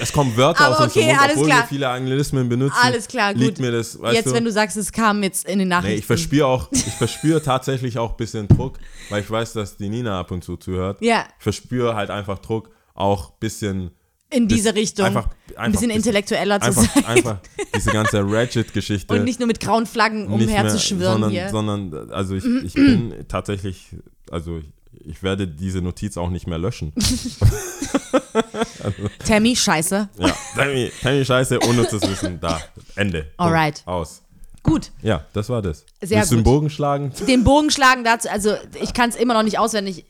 [0.00, 1.58] es kommen Wörter Aber aus unserem okay, Mund, alles obwohl klar.
[1.62, 2.76] wir viele Anglizismen benutzen.
[2.80, 3.42] Alles klar, gut.
[3.42, 4.32] Liegt mir das, weißt jetzt, du?
[4.34, 5.94] wenn du sagst, es kam jetzt in den Nachrichten.
[5.94, 9.76] Nee, ich verspüre auch, ich verspüre tatsächlich auch ein bisschen Druck, weil ich weiß, dass
[9.76, 10.98] die Nina ab und zu zuhört.
[11.02, 11.24] Ja.
[11.38, 13.90] Ich verspüre halt einfach Druck, auch ein bisschen.
[14.30, 15.06] in diese Richtung.
[15.06, 17.04] Einfach, ein einfach bisschen intellektueller zu einfach, sein.
[17.04, 17.38] Einfach
[17.74, 19.14] diese ganze Ratchet-Geschichte.
[19.14, 21.48] Und nicht nur mit grauen Flaggen umherzuschwirren sondern, hier.
[21.50, 23.88] sondern, also ich, ich bin tatsächlich,
[24.30, 24.72] also ich,
[25.04, 26.92] ich werde diese Notiz auch nicht mehr löschen.
[29.26, 30.08] Tammy, scheiße.
[30.18, 32.60] Ja, Tammy, Tammy Scheiße, unnützes Wissen, da,
[32.96, 33.30] Ende.
[33.36, 33.82] Alright.
[33.86, 34.22] Aus.
[34.62, 34.90] Gut.
[35.02, 35.86] Ja, das war das.
[36.02, 36.52] Sehr Willst du den gut.
[36.52, 37.12] Bogen schlagen?
[37.26, 40.04] Den Bogen schlagen dazu, also ich kann es immer noch nicht auswendig.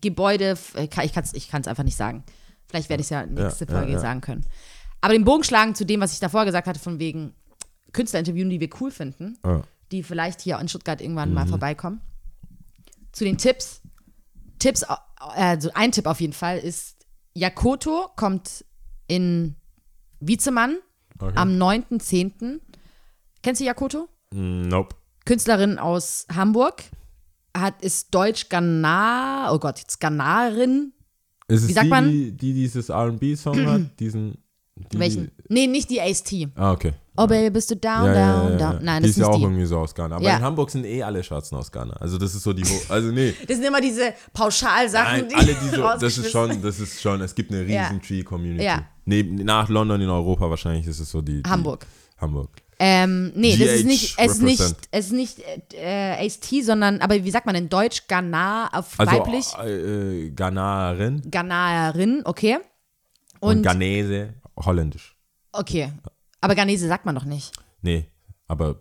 [0.00, 2.24] Gebäude, äh, ich kann es ich kann's einfach nicht sagen.
[2.68, 3.98] Vielleicht werde ich es ja nächste Ja, Folge ja.
[3.98, 4.44] sagen können.
[5.00, 7.34] Aber den Bogen schlagen zu dem, was ich davor gesagt hatte, von wegen
[7.92, 9.36] Künstler interviewen, die wir cool finden,
[9.90, 11.34] die vielleicht hier in Stuttgart irgendwann Mhm.
[11.34, 12.00] mal vorbeikommen.
[13.12, 13.82] Zu den Tipps.
[14.58, 14.84] Tipps,
[15.16, 17.04] also ein Tipp auf jeden Fall ist,
[17.34, 18.64] Yakoto kommt
[19.08, 19.56] in
[20.20, 20.78] Wiezemann
[21.18, 21.32] Okay.
[21.36, 22.60] am 9.10.
[23.42, 24.08] Kennst du Yakoto?
[24.32, 24.96] Mm, Nope.
[25.24, 26.82] Künstlerin aus Hamburg,
[27.56, 30.92] hat, ist Deutsch-Ghana, oh Gott, jetzt Ghanaerin.
[31.48, 32.10] Ist Wie sagt die, man?
[32.10, 34.00] Die, die dieses R&B-Song hat?
[34.00, 34.38] Diesen.
[34.74, 35.30] Die, Welchen?
[35.48, 36.48] Nee, nicht die Ace-T.
[36.54, 36.94] Ah, okay.
[37.14, 38.72] Oh, Baby, bist du down, Ja, down, ja, ja.
[38.72, 38.84] down.
[38.84, 39.42] Nein, die das ist ist ja nicht auch die.
[39.44, 40.16] irgendwie so aus Ghana.
[40.16, 41.92] Aber in Hamburg sind eh alle Schwarzen aus Ghana.
[41.94, 43.34] Also das ist so die, also nee.
[43.46, 47.02] Das sind immer diese Pauschalsachen, Nein, die alle die so, das ist schon, das ist
[47.02, 48.64] schon, es gibt eine riesen Tree-Community.
[48.64, 48.86] Ja.
[49.04, 51.42] Neben, nach London in Europa wahrscheinlich ist es so die.
[51.42, 52.61] die Hamburg.
[52.84, 54.60] Ähm, nee, das ist nicht, es ist nicht,
[54.90, 55.38] es ist nicht
[55.74, 59.46] äh, Ace-T, sondern, aber wie sagt man in Deutsch, Ghana auf Also weiblich?
[59.58, 62.58] äh, Ghanaerin Ghanaerin, okay.
[63.38, 65.14] und, Und, Ghanese holländisch.
[65.52, 65.92] okay.
[66.40, 67.52] Aber Ghanese sagt man doch nicht.
[67.82, 68.06] Nee,
[68.48, 68.80] aber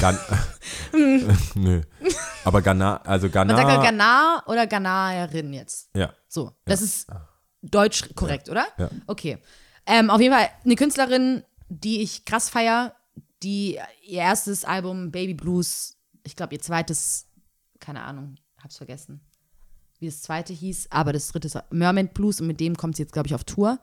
[0.00, 0.18] Gan
[1.54, 1.82] Nö.
[2.44, 3.52] Aber Ghana, also Ghana.
[3.54, 5.90] Man sagt ja Ghana oder Ghanaerin jetzt.
[5.94, 6.12] ja.
[6.28, 7.06] So, das ist
[7.62, 8.66] deutsch korrekt, oder?
[8.76, 8.90] Ja.
[9.06, 9.38] Okay.
[9.86, 12.92] Ähm, auf jeden Fall eine Künstlerin, die ich krass feier,
[13.42, 17.26] die ihr erstes Album Baby Blues, ich glaube ihr zweites,
[17.80, 19.20] keine Ahnung, hab's vergessen,
[19.98, 23.02] wie das zweite hieß, aber das dritte ist Mermaid Blues und mit dem kommt sie
[23.02, 23.78] jetzt, glaube ich, auf Tour.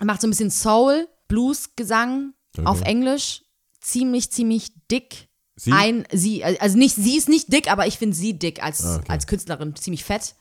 [0.00, 2.34] Macht so ein bisschen Soul, Blues, Gesang
[2.64, 3.42] auf Englisch,
[3.80, 5.28] ziemlich, ziemlich dick.
[5.56, 5.72] Sie?
[5.72, 8.96] Ein, sie, also nicht, sie ist nicht dick, aber ich finde sie dick als, Ah,
[8.96, 9.06] okay.
[9.08, 10.34] als Künstlerin, ziemlich fett.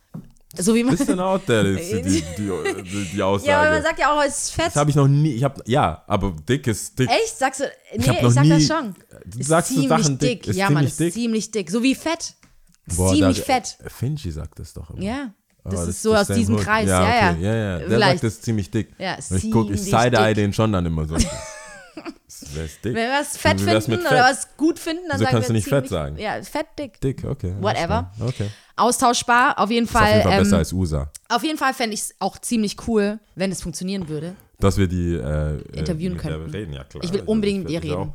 [0.55, 0.95] So wie man.
[0.95, 3.49] Bisschen out there, ist die, die, die, die, Aussage.
[3.51, 4.67] Ja, aber man sagt ja auch, es ist fett.
[4.67, 7.09] das habe ich noch nie, ich habe, ja, aber dick ist dick.
[7.09, 7.37] Echt?
[7.37, 7.65] Sagst du?
[7.97, 8.95] Nee, hab ich, noch sag nie- das schon.
[9.25, 10.47] Du Ist sagst ziemlich Sachen dick.
[10.47, 11.13] Ist ja, ziemlich ist dick?
[11.13, 11.69] ziemlich dick.
[11.69, 12.33] So wie fett.
[12.95, 13.77] Boah, ziemlich da, fett.
[13.87, 15.01] Finchi sagt das doch immer.
[15.01, 15.33] Ja.
[15.65, 16.55] Oh, Das ist so aus dein diesem.
[16.55, 16.87] Kreis.
[16.87, 17.41] Ja, Ja, okay.
[17.43, 17.53] ja.
[17.53, 17.77] ja, ja.
[17.79, 18.11] Der Vielleicht.
[18.11, 18.87] sagt, das ist ziemlich dick.
[18.97, 20.35] Ja, Und ich gucke, ich side-eye dick.
[20.35, 21.17] den schon dann immer so.
[22.27, 22.93] Das ist dick.
[22.93, 24.19] Wenn wir was fett finden mit oder fett?
[24.19, 26.17] was gut finden, dann Wieso sagen kannst wir du nicht fett sagen?
[26.17, 26.99] Ja, fett, dick.
[27.01, 27.53] Dick, okay.
[27.59, 28.11] Whatever.
[28.19, 28.49] Okay.
[28.75, 30.11] Austauschbar, auf jeden Ist auf Fall.
[30.11, 31.11] jeden Fall ähm, besser als USA.
[31.29, 34.35] auf jeden Fall fände ich es auch ziemlich cool, wenn es funktionieren würde.
[34.59, 36.49] Dass wir die äh, Interviewen äh, mit der könnten.
[36.51, 37.03] reden, ja klar.
[37.03, 38.11] Ich will Also, unbedingt das mit ihr reden.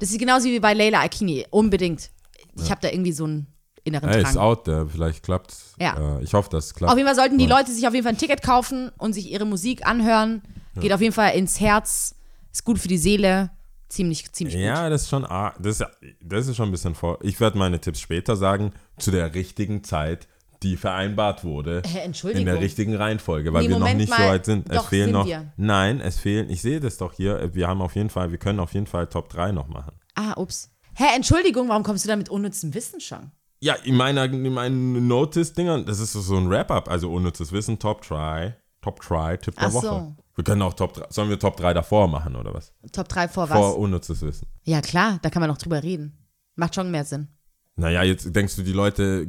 [0.00, 1.46] Das ist genauso wie bei Leila Akini.
[1.50, 2.10] Unbedingt.
[2.56, 3.46] Ich habe da irgendwie so einen
[3.84, 4.42] inneren Ey, ist Drang.
[4.44, 5.74] out there, vielleicht klappt's.
[5.80, 6.18] Ja.
[6.18, 6.92] Äh, ich hoffe, dass es klappt.
[6.92, 7.56] Auf jeden Fall sollten die Ja.
[7.58, 10.42] Leute sich auf jeden Fall ein Ticket kaufen und sich ihre Musik anhören.
[10.80, 12.14] Geht auf jeden Fall ins Herz.
[12.52, 13.50] Ist gut für die Seele.
[13.88, 14.62] Ziemlich, ziemlich gut.
[14.64, 15.86] Ja, das ist schon, das, ist-
[16.20, 17.18] das ist schon ein bisschen vor.
[17.22, 20.28] Ich werde meine Tipps später sagen, zu der richtigen Zeit,
[20.62, 21.82] die vereinbart wurde.
[21.86, 22.46] Hä, Entschuldigung.
[22.46, 24.28] In der richtigen Reihenfolge, weil Nee, wir noch Moment nicht so mal.
[24.30, 24.68] weit sind.
[24.68, 25.26] Es Doch, fehlen sind noch.
[25.26, 25.52] wir.
[25.56, 27.54] Nein, es fehlen, ich sehe das doch hier.
[27.54, 29.92] Wir haben auf jeden Fall, wir können auf jeden Fall Top 3 noch machen.
[30.14, 30.70] Ah, ups.
[30.94, 33.30] Hä, Entschuldigung, warum kommst du da mit unnützem Wissen schon?
[33.60, 38.02] Ja, in meiner in meinen Notice-Dingern, das ist so ein Wrap-up, also unnützes Wissen, Top
[38.02, 38.52] Try.
[38.82, 39.86] Top 3, Tipp der Ach Woche.
[39.86, 40.14] so.
[40.38, 42.72] Wir können auch Top 3, sollen wir Top 3 davor machen oder was?
[42.92, 43.56] Top 3 vor was?
[43.58, 44.46] Vor unnützes Wissen.
[44.62, 46.16] Ja, klar, da kann man noch drüber reden.
[46.54, 47.26] Macht schon mehr Sinn.
[47.74, 49.26] Naja, jetzt denkst du, die Leute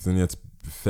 [0.00, 0.38] sind jetzt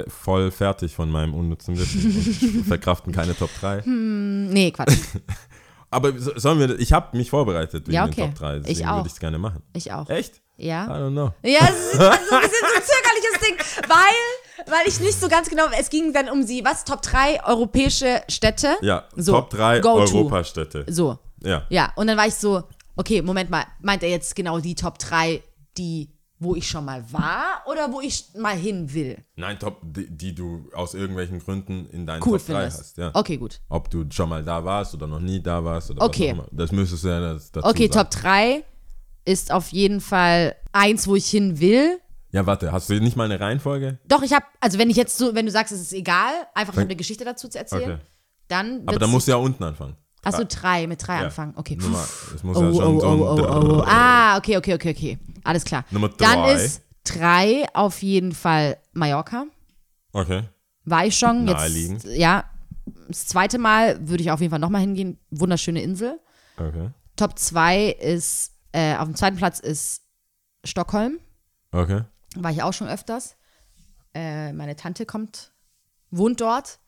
[0.08, 3.84] voll fertig von meinem unnützen Wissen und verkraften keine Top 3.
[3.86, 4.98] Nee, Quatsch.
[5.90, 8.26] Aber so- sollen wir, ich habe mich vorbereitet wegen Ja, den okay.
[8.26, 8.96] Top 3, Ich deswegen auch.
[8.96, 9.62] würde ich es gerne machen.
[9.72, 10.10] Ich auch.
[10.10, 10.42] Echt?
[10.60, 10.86] I Ja.
[10.86, 11.30] don't know.
[11.42, 15.28] Ja, es ist also ein bisschen so ein zögerliches Ding, weil, weil ich nicht so
[15.28, 18.76] ganz genau, es ging dann um sie, was, Top 3 europäische Städte?
[18.82, 20.16] Ja, So, Top 3 go to.
[20.18, 20.84] Europastädte.
[20.88, 21.62] So, Ja.
[21.68, 21.92] ja.
[21.96, 22.64] Und dann war ich so,
[22.96, 25.42] okay, Moment mal, meint er jetzt genau die Top 3,
[25.76, 29.16] die, wo ich schon mal war oder wo ich mal hin will?
[29.36, 32.78] Nein, Top, die, die du aus irgendwelchen Gründen in deinen Cool Top 3 findest.
[32.80, 32.96] hast.
[32.98, 33.10] Ja.
[33.14, 33.60] Okay, gut.
[33.68, 36.30] Ob du schon mal da warst oder noch nie da warst oder Okay.
[36.32, 36.48] was auch immer.
[36.50, 37.92] Das müsstest du ja dazu Okay, sagen.
[37.92, 38.64] Top 3
[39.28, 42.00] ist auf jeden Fall eins, wo ich hin will.
[42.32, 43.98] Ja, warte, hast du nicht mal eine Reihenfolge?
[44.06, 46.74] Doch, ich habe, also wenn ich jetzt so, wenn du sagst, es ist egal, einfach
[46.74, 47.98] ich habe eine Geschichte dazu zu erzählen, Okay.
[48.48, 49.96] dann Aber dann musst du ja unten anfangen.
[50.24, 51.24] Achso, drei, mit drei Ja.
[51.26, 51.54] anfangen.
[51.56, 51.76] Okay.
[51.76, 52.04] Nummer,
[52.34, 53.84] es muss Oh, ja oh, schon oh, so ein oh, oh, oh.
[53.86, 55.18] Ah, okay, okay, okay, okay.
[55.44, 55.84] Alles klar.
[55.90, 56.52] Nummer Dann drei.
[56.54, 59.46] ist drei auf jeden Fall Mallorca.
[60.12, 60.42] Okay.
[60.84, 61.44] War ich schon.
[61.44, 62.04] Naheliegend.
[62.04, 62.44] Jetzt, ja.
[63.08, 65.18] Das zweite Mal würde ich auf jeden Fall nochmal hingehen.
[65.30, 66.18] Wunderschöne Insel.
[66.58, 66.90] Okay.
[67.16, 70.02] Top zwei ist, äh, auf dem zweiten Platz ist
[70.64, 71.18] Stockholm.
[71.72, 72.02] Okay.
[72.36, 73.36] War ich auch schon öfters.
[74.14, 75.52] Äh, meine Tante kommt,
[76.10, 76.78] wohnt dort.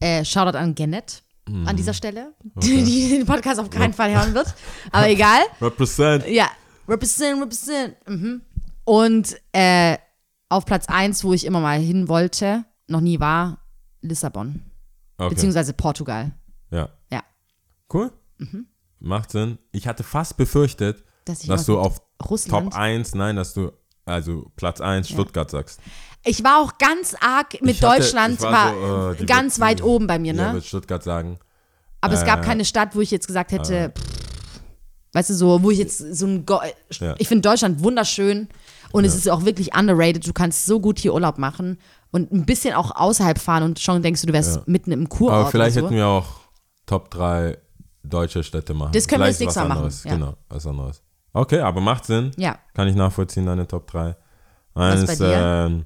[0.00, 1.22] Äh, Shoutout an Gennet
[1.66, 4.54] an dieser Stelle, die, die den Podcast auf keinen Fall hören wird.
[4.92, 5.40] Aber egal.
[5.60, 6.26] Represent.
[6.28, 6.48] Ja,
[6.88, 7.96] represent, represent.
[8.08, 8.42] Mhm.
[8.84, 9.96] Und äh,
[10.48, 13.58] auf Platz 1, wo ich immer mal hin wollte, noch nie war,
[14.00, 14.62] Lissabon.
[15.16, 15.34] Okay.
[15.34, 16.32] Beziehungsweise Portugal.
[16.70, 16.88] Ja.
[17.12, 17.22] Ja.
[17.92, 18.12] Cool.
[19.00, 19.58] Macht Sinn.
[19.72, 21.02] Ich hatte fast befürchtet.
[21.24, 22.72] Dass dass du auf Russland.
[22.72, 23.72] Top 1, nein, dass du,
[24.04, 25.80] also Platz 1 Stuttgart sagst.
[26.24, 29.82] Ich war auch ganz arg mit hatte- Deutschland, war war, so, äh, ganz wird- weit
[29.82, 30.52] oben bei mir, Ja, ne?
[30.54, 31.38] würde Stuttgart sagen.
[32.02, 34.60] Aber es gab äh, keine Stadt, wo ich jetzt gesagt hätte, pff,
[35.12, 36.60] weißt du, so, wo ich jetzt so ein, Go
[36.98, 37.14] Ja.
[37.18, 38.48] ich finde Deutschland wunderschön
[38.92, 40.26] und es ist auch wirklich underrated.
[40.26, 41.78] Du kannst so gut hier Urlaub machen
[42.10, 45.40] und ein bisschen auch außerhalb fahren und schon denkst du, du wärst mitten im Kurort
[45.40, 45.82] Aber vielleicht so.
[45.82, 46.40] hätten wir auch
[46.86, 47.58] Top 3
[48.02, 48.92] deutsche Städte machen.
[48.92, 50.14] Das können wir Vielleicht das nächste was Mal machen, ja.
[50.14, 51.02] Genau, was anderes.
[51.32, 52.32] Okay, aber macht Sinn.
[52.36, 52.58] Ja.
[52.74, 54.16] Kann ich nachvollziehen, deine Top 3.
[54.74, 55.84] Was Eins, ähm,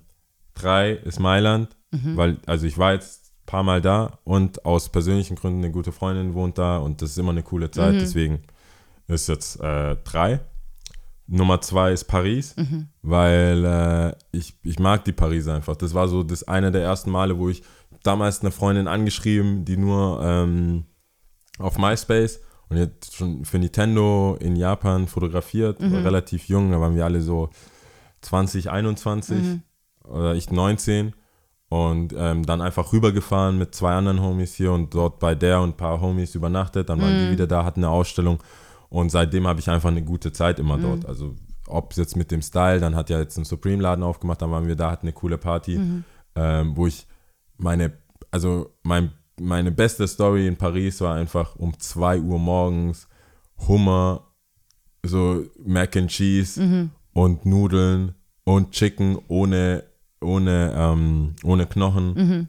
[0.55, 2.17] drei ist Mailand, Mhm.
[2.17, 5.93] weil, also ich war jetzt ein paar Mal da und aus persönlichen Gründen eine gute
[5.93, 7.73] Freundin wohnt da und das ist immer eine coole Mhm.
[7.73, 8.43] Zeit, deswegen
[9.07, 10.41] ist jetzt äh, drei.
[11.27, 12.89] Nummer zwei ist Paris, Mhm.
[13.03, 15.75] weil äh, ich, ich mag die Paris einfach.
[15.77, 17.63] Das war so das eine der ersten Male, wo ich
[18.03, 20.85] damals eine Freundin angeschrieben, die nur ähm,
[21.59, 25.95] auf MySpace und jetzt schon für Nintendo in Japan fotografiert, Mhm.
[25.97, 27.51] relativ jung, da waren wir alle so
[28.23, 29.63] 20, 21 Mhm.
[30.05, 31.15] oder ich 19
[31.69, 35.71] und ähm, dann einfach rübergefahren mit zwei anderen Homies hier und dort bei der und
[35.71, 38.43] ein paar Homies übernachtet, dann waren die wieder da, hatten eine Ausstellung
[38.89, 41.35] und seitdem habe ich einfach eine gute Zeit immer dort, also
[41.67, 44.67] ob es jetzt mit dem Style, dann hat ja jetzt ein Supreme-Laden aufgemacht, dann waren
[44.67, 45.79] wir da, hatten eine coole Party,
[46.37, 47.07] ähm, wo ich
[47.57, 47.93] meine,
[48.31, 53.09] also mein, meine beste Story in Paris war einfach um 2 Uhr morgens
[53.69, 54.27] Hummer,
[55.03, 58.15] so Mac and Cheese und Nudeln
[58.45, 59.85] und Chicken ohne,
[60.21, 62.49] ohne, ähm, ohne Knochen.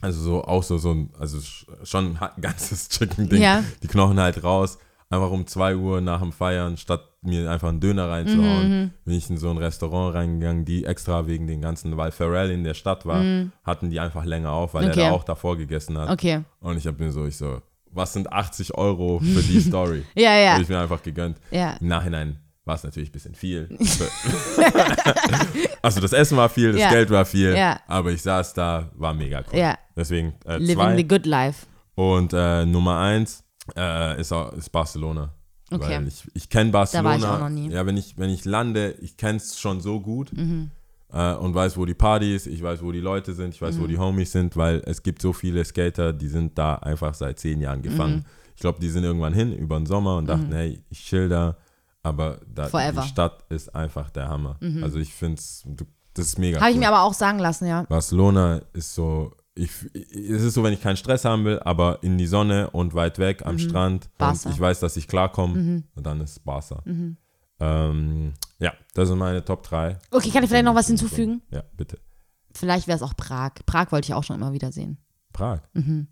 [0.00, 3.40] Also so auch so, so ein, also sch- schon ein ganzes Chicken-Ding.
[3.42, 3.64] Ja.
[3.82, 4.78] Die Knochen halt raus.
[5.08, 9.30] Einfach um 2 Uhr nach dem Feiern, statt mir einfach einen Döner reinzuhauen, bin ich
[9.30, 13.06] in so ein Restaurant reingegangen, die extra wegen den ganzen, weil Pharrell in der Stadt
[13.06, 13.22] war,
[13.64, 15.00] hatten die einfach länger auf, weil Okay.
[15.02, 16.10] er da auch davor gegessen hat.
[16.10, 16.42] Okay.
[16.60, 20.02] Und ich habe mir so, ich so, was sind 80 Euro für die Story?
[20.16, 20.52] Ja, ja.
[20.54, 21.38] Habe ich mir einfach gegönnt.
[21.52, 21.76] Ja.
[21.80, 23.68] Im Nachhinein war es natürlich ein bisschen viel.
[25.82, 26.90] also das Essen war viel, das Ja.
[26.90, 27.80] Geld war viel, Ja.
[27.86, 29.58] aber ich saß da, war mega cool.
[29.58, 29.78] Ja.
[29.96, 30.96] Deswegen äh, Living zwei.
[30.96, 31.66] the good life.
[31.94, 33.44] Und äh, Nummer eins
[33.76, 35.32] äh, ist, auch, ist Barcelona.
[35.70, 35.96] Okay.
[35.98, 37.08] Weil ich, ich kenne Barcelona.
[37.10, 37.70] war ich auch noch nie.
[37.70, 40.70] Ja, wenn ich, wenn ich lande, ich kenne es schon so gut Mhm.
[41.12, 43.76] äh, und weiß, wo die Party ist, ich weiß, wo die Leute sind, ich weiß,
[43.76, 43.80] Mhm.
[43.82, 47.38] wo die Homies sind, weil es gibt so viele Skater, die sind da einfach seit
[47.40, 48.16] zehn Jahren gefangen.
[48.18, 48.24] Mhm.
[48.54, 51.56] Ich glaube, die sind irgendwann hin über den Sommer und dachten, hey, ich chill da,
[52.02, 52.68] aber da.
[52.68, 53.00] Mhm.
[53.02, 54.58] die Stadt ist einfach der Hammer.
[54.82, 55.64] Also ich finde es,
[56.14, 56.80] das ist mega Habe ich cool.
[56.80, 57.82] mir aber auch sagen lassen, ja.
[57.82, 62.18] Barcelona ist so, ich, es ist so, wenn ich keinen Stress haben will, aber in
[62.18, 64.08] die Sonne und weit weg am Strand Mhm.
[64.18, 64.48] Barca.
[64.48, 66.82] und ich weiß, dass ich klarkomme und dann ist Barca.
[67.58, 69.98] Ähm, ja, das sind meine Top 3.
[70.10, 71.40] Okay, kann ich vielleicht noch was hinzufügen?
[71.50, 71.98] Ja, bitte.
[72.54, 73.52] Vielleicht wäre es auch Prag.
[73.66, 74.98] Prag wollte ich auch schon immer wieder sehen.
[75.32, 75.60] Prag.
[75.74, 76.06] Mhm.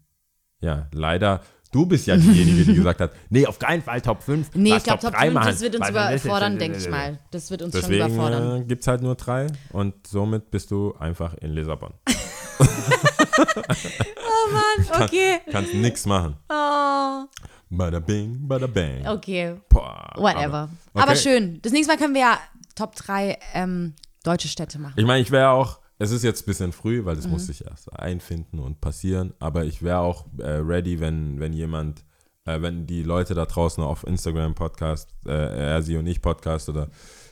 [0.60, 1.40] Ja, leider.
[1.72, 4.54] Du bist ja diejenige, die gesagt hat, nee, auf keinen Fall Top 5.
[4.54, 5.46] Nee, ich glaube, Top 3 5, machen.
[5.48, 7.18] das wird uns überfordern, denke ich mal.
[7.30, 8.62] Das wird uns schon Deswegen überfordern.
[8.62, 11.92] äh, gibt es halt nur drei und somit bist du einfach in Lissabon.
[13.38, 15.40] oh Mann, okay.
[15.50, 16.36] Kannst nix machen.
[16.48, 17.24] Oh,
[17.70, 19.06] Bada bing, bada bang.
[19.06, 19.56] okay.
[19.68, 20.68] Boah, Whatever.
[20.92, 21.20] Aber, Aber okay.
[21.20, 21.58] schön.
[21.62, 22.38] Das nächste Mal können wir ja
[22.74, 24.94] Top 3 ähm, deutsche Städte machen.
[24.96, 27.32] Ich meine, ich wäre auch, es ist jetzt ein bisschen früh, weil das Mhm.
[27.32, 32.04] muss sich erst einfinden und passieren, aber ich wäre auch äh, ready, wenn, wenn jemand,
[32.44, 35.30] äh, wenn die Leute da draußen auf Instagram Podcast, äh,
[35.72, 36.88] er, sie und ich Podcast oder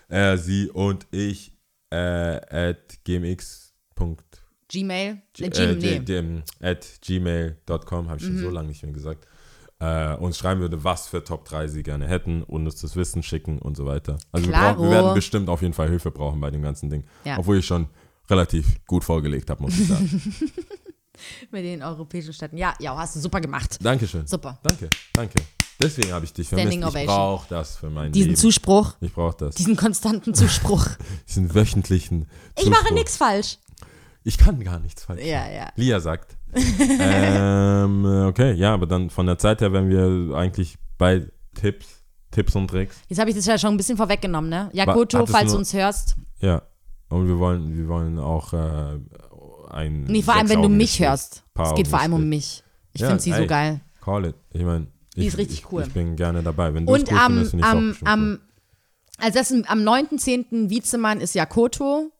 [0.08, 1.56] er, sie und ich
[1.90, 1.96] äh,
[2.70, 3.74] at gmx.
[4.72, 5.20] Gmail?
[5.34, 8.54] G- Äh, äh, d- dem- at gmail.com, habe ich schon so Mhm.
[8.54, 9.26] lange nicht mehr gesagt,
[9.80, 13.22] äh, uns schreiben würde, was für Top 3 sie gerne hätten und uns das Wissen
[13.22, 14.18] schicken und so weiter.
[14.30, 17.04] Also wir, brauchen, wir werden bestimmt auf jeden Fall Hilfe brauchen bei dem ganzen Ding.
[17.24, 17.38] Ja.
[17.38, 17.88] Obwohl ich schon
[18.30, 20.08] relativ gut vorgelegt habe, muss ich sagen.
[21.50, 22.56] Mit den europäischen Städten.
[22.56, 23.78] Ja, ja, hast du super gemacht.
[23.80, 24.26] Dankeschön.
[24.26, 24.58] Super.
[24.62, 25.34] Danke, danke.
[25.80, 26.96] Deswegen habe ich dich Standing vermisst.
[26.96, 27.16] Ich Ovation.
[27.16, 28.40] brauche das für mein Diesen Leben.
[28.40, 29.54] Zuspruch, ich brauche das.
[29.56, 30.86] diesen konstanten Zuspruch.
[31.28, 32.94] Diesen wöchentlichen Ich mache Zuspruch.
[32.94, 33.58] nichts falsch.
[34.24, 35.52] Ich kann gar nichts falsch Ja, machen.
[35.54, 35.68] ja.
[35.76, 36.36] Lia sagt.
[36.98, 41.86] ähm, okay, ja, aber dann von der Zeit her, wenn wir eigentlich bei Tipps,
[42.30, 42.96] Tipps und Tricks.
[43.08, 44.70] Jetzt habe ich das ja schon ein bisschen vorweggenommen, ne?
[44.72, 46.16] Jakoto, hattest falls du nur- uns hörst.
[46.40, 46.62] Ja.
[47.08, 48.98] Und wir wollen, wir wollen auch äh,
[49.70, 50.04] ein.
[50.04, 51.08] Nee, vor allem, wenn du mich Sechs-Augen-Gespräch.
[51.10, 51.44] hörst.
[51.70, 52.62] Es geht vor allem um mich.
[52.94, 53.46] Ich Ja, finde sie so ey.
[53.46, 53.80] geil.
[54.02, 54.34] Call it.
[54.52, 55.82] Ich meine, Die ich, ist richtig ich, cool.
[55.86, 56.72] Ich bin gerne dabei.
[56.74, 58.38] Wenn du es Und cool am, findest, finde ich es auch am, bestimmt am,
[59.18, 60.70] also das ist, am 9.10.
[60.70, 62.10] Wiezemann ist Jakoto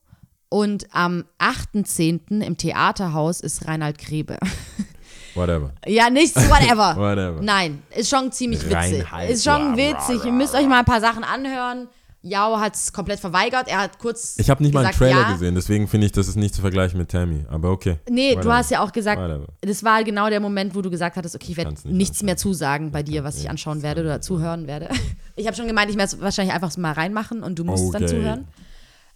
[0.52, 2.42] und am 8.10.
[2.42, 4.36] im Theaterhaus ist Reinhard Grebe.
[5.34, 5.72] Whatever.
[5.86, 6.94] ja, nichts, whatever.
[6.96, 7.40] Whatever.
[7.40, 8.74] Nein, ist schon ziemlich witzig.
[9.10, 10.16] Reinhard, Ist schon bla, witzig.
[10.20, 11.88] bla, Ihr müsst euch mal ein paar Sachen anhören.
[12.20, 13.66] Yao hat es komplett verweigert.
[13.66, 15.32] Er hat kurz Ich habe nicht mal einen gesagt, Trailer ja.
[15.32, 17.46] gesehen, deswegen finde ich, das ist nicht zu vergleichen mit Tammy.
[17.48, 17.96] Aber okay.
[18.10, 18.56] Nee, du Whatever.
[18.56, 19.46] hast ja auch gesagt, Whatever.
[19.62, 22.26] das war genau der Moment, wo du gesagt hattest, okay, ich werde nicht nichts anschauen.
[22.26, 24.88] mehr zusagen bei dir, was ich anschauen werde oder zuhören werde.
[25.34, 28.04] Ich habe schon gemeint, ich werde es wahrscheinlich einfach mal reinmachen und du musst dann
[28.04, 28.14] Okay.
[28.16, 28.48] zuhören.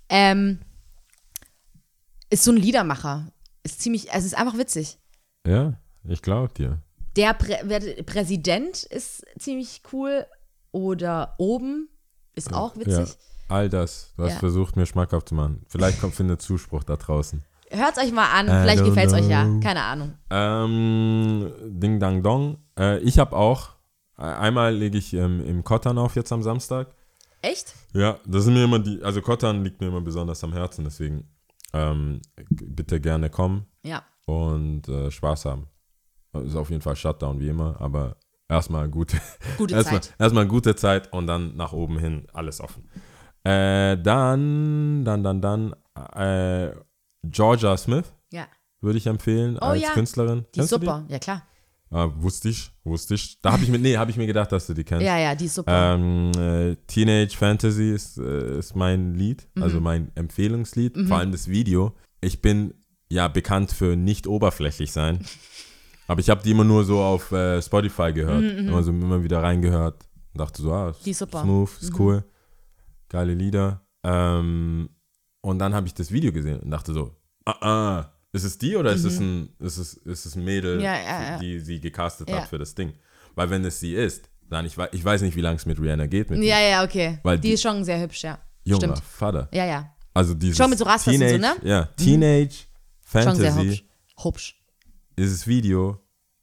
[0.08, 0.60] Ähm,
[2.30, 3.26] ist so ein Liedermacher.
[3.62, 4.98] Ist ziemlich, es ist einfach witzig.
[5.46, 5.74] Ja,
[6.04, 6.78] ich glaube dir.
[7.16, 10.26] Der Prä Präsident ist ziemlich cool
[10.72, 11.88] oder oben
[12.34, 13.08] ist auch witzig.
[13.08, 13.14] Ja,
[13.48, 14.12] all das.
[14.16, 14.38] Du hast Ja.
[14.38, 15.64] versucht, mir schmackhaft zu machen.
[15.68, 17.42] Vielleicht kommt findet Zuspruch da draußen.
[17.70, 19.44] Hört euch mal an, vielleicht gefällt es euch ja.
[19.60, 20.14] Keine Ahnung.
[20.30, 22.58] Ähm, Ding Dang Dong.
[22.78, 23.70] Äh, ich habe auch.
[24.18, 26.94] äh, Einmal lege ich ähm, im Kottern auf jetzt am Samstag.
[27.42, 27.74] Echt?
[27.92, 29.02] Ja, das sind mir immer die.
[29.02, 31.28] Also Kottern liegt mir immer besonders am Herzen, deswegen
[31.76, 32.20] ähm,
[32.50, 34.02] bitte gerne kommen Ja.
[34.24, 35.68] und äh, Spaß haben.
[36.44, 38.16] Ist auf jeden Fall Shutdown wie immer, aber
[38.48, 39.18] erstmal gute,
[39.56, 40.14] Gute erstmal, Zeit.
[40.18, 42.88] erstmal gute Zeit und dann nach oben hin alles offen.
[43.44, 45.74] Äh, dann, dann, dann, dann
[46.14, 46.74] äh,
[47.24, 48.46] Georgia Smith Ja.
[48.80, 50.44] würde ich empfehlen Oh als ja, Künstlerin.
[50.54, 51.04] Die ist super.
[51.08, 51.42] Ja, klar.
[51.90, 53.40] Ah, wusste ich, wusste ich.
[53.40, 55.04] Da habe ich mir, nee, habe ich mir gedacht, dass du die kennst.
[55.06, 55.94] Ja, ja, die ist super.
[55.94, 59.62] Ähm, äh, Teenage Fantasy ist, äh, ist mein Lied, Mhm.
[59.62, 61.94] also mein Empfehlungslied, vor allem das Video.
[62.20, 62.74] Ich bin
[63.08, 65.24] ja bekannt für nicht oberflächlich sein,
[66.08, 69.42] aber ich habe die immer nur so auf äh, Spotify gehört, immer so immer wieder
[69.42, 71.44] reingehört und dachte so, ah, Mhm, Die ist super.
[71.44, 71.48] Mhm.
[71.48, 72.24] smooth, ist cool,
[73.08, 73.86] geile Lieder.
[74.02, 74.88] Ähm,
[75.40, 77.14] und dann habe ich das Video gesehen und dachte so,
[77.44, 80.76] ah, ah, ist es die oder ist es ein, ist es, ist es ein Mädel,
[80.76, 80.82] Mhm.
[80.84, 81.38] Ja, ja, ja.
[81.38, 82.42] die sie gecastet Ja.
[82.42, 82.92] hat für das Ding?
[83.34, 85.80] Weil wenn es sie ist, dann ich weiß, ich weiß nicht, wie lange es mit
[85.80, 86.30] Rihanna geht.
[86.30, 87.18] Mit Ja, ja, okay.
[87.22, 88.38] Weil die, die- ist schon sehr hübsch, ja.
[88.64, 88.98] Junger Stimmt.
[89.00, 89.48] Vater.
[89.52, 89.90] Ja, ja.
[90.14, 91.68] Also dieses Schon mit so Rastas und so, Teenage, ne?
[91.68, 92.54] Ja, Teenage
[93.10, 93.84] Schon sehr Fantasy, hübsch.
[94.22, 94.62] Hübsch.
[95.18, 96.00] dieses Video,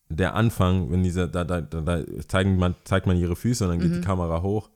[0.10, 3.72] der Anfang, wenn dieser, da, da, da, da zeigen man, zeigt man ihre Füße und
[3.72, 3.96] dann geht Mhm.
[4.02, 4.70] die Kamera hoch.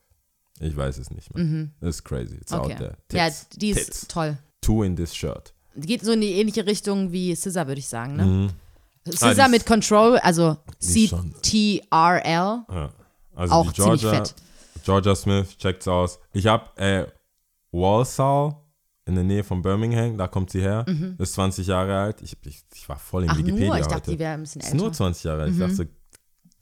[0.60, 1.68] Ich weiß es nicht mehr.
[1.80, 2.36] Das ist crazy.
[2.38, 2.76] It's out Okay.
[2.76, 2.98] there.
[3.12, 3.50] Ja, Tits.
[3.50, 4.08] die ist Tits.
[4.08, 4.38] toll.
[4.62, 5.54] Two in this shirt.
[5.78, 8.26] Geht so in die ähnliche Richtung wie Scissor, würde ich sagen, ne?
[8.26, 8.50] Mhm.
[9.12, 12.26] Scissor Ah, mit Control, also C-T-R-L.
[12.70, 12.90] Ja.
[13.36, 14.36] Also Auch die ziemlich Georgia, fett.
[14.84, 16.20] Georgia Smith, checkt's aus.
[16.34, 17.06] Ich habe äh,
[17.72, 18.56] Walsall
[19.06, 20.86] in der Nähe von Birmingham, da kommt sie her.
[21.18, 22.22] Ist 20 Jahre alt.
[22.22, 23.34] Ich, ich, ich war voll in Mhm.
[23.34, 23.94] Ach Wikipedia nur, ich heute.
[23.96, 24.98] dachte, die wäre ein bisschen ist nur älter.
[24.98, 25.54] 20 Jahre alt.
[25.54, 25.88] Ich dachte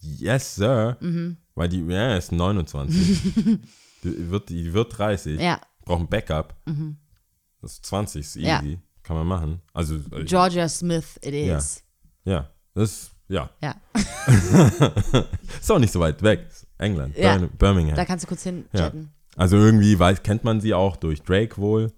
[0.02, 0.98] yes, sir.
[1.00, 1.38] Mhm.
[1.56, 3.34] Weil die, ja, ist 29.
[4.04, 5.40] die, wird, die wird 30.
[5.40, 6.56] Ja, Braucht ein Backup.
[7.62, 8.46] Das ist 20, ist easy.
[8.48, 8.62] Ja.
[9.06, 9.62] Kann man machen.
[9.74, 11.58] Also, äh, Georgia Smith it Ja.
[11.58, 11.84] is.
[12.24, 13.50] ja, das, ja.
[13.62, 13.76] Ja.
[15.60, 16.48] Ist auch nicht so weit weg.
[16.78, 17.38] England, Ja.
[17.38, 17.96] Bir- Birmingham.
[17.96, 18.82] Da kannst du kurz hin Ja.
[18.82, 19.12] chatten.
[19.38, 21.92] Also irgendwie weiß, kennt man sie auch durch Drake wohl.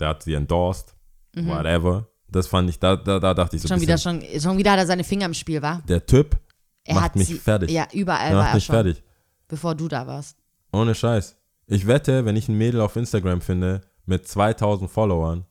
[0.00, 0.94] Der hat sie endorsed.
[1.34, 2.08] Whatever.
[2.28, 3.72] Das fand ich, da, da, da dachte ich so Mhm.
[3.74, 5.82] Schon wieder, schon, schon wieder hat er seine Finger im Spiel, war?
[5.86, 6.36] der Typ
[6.84, 7.70] Er macht hat mich sie, fertig.
[7.70, 9.02] Ja, überall war macht er mich schon, fertig.
[9.48, 10.36] bevor du da warst.
[10.72, 11.36] Ohne Scheiß.
[11.66, 15.44] Ich wette, wenn ich ein Mädel auf Instagram finde mit 2000 Followern,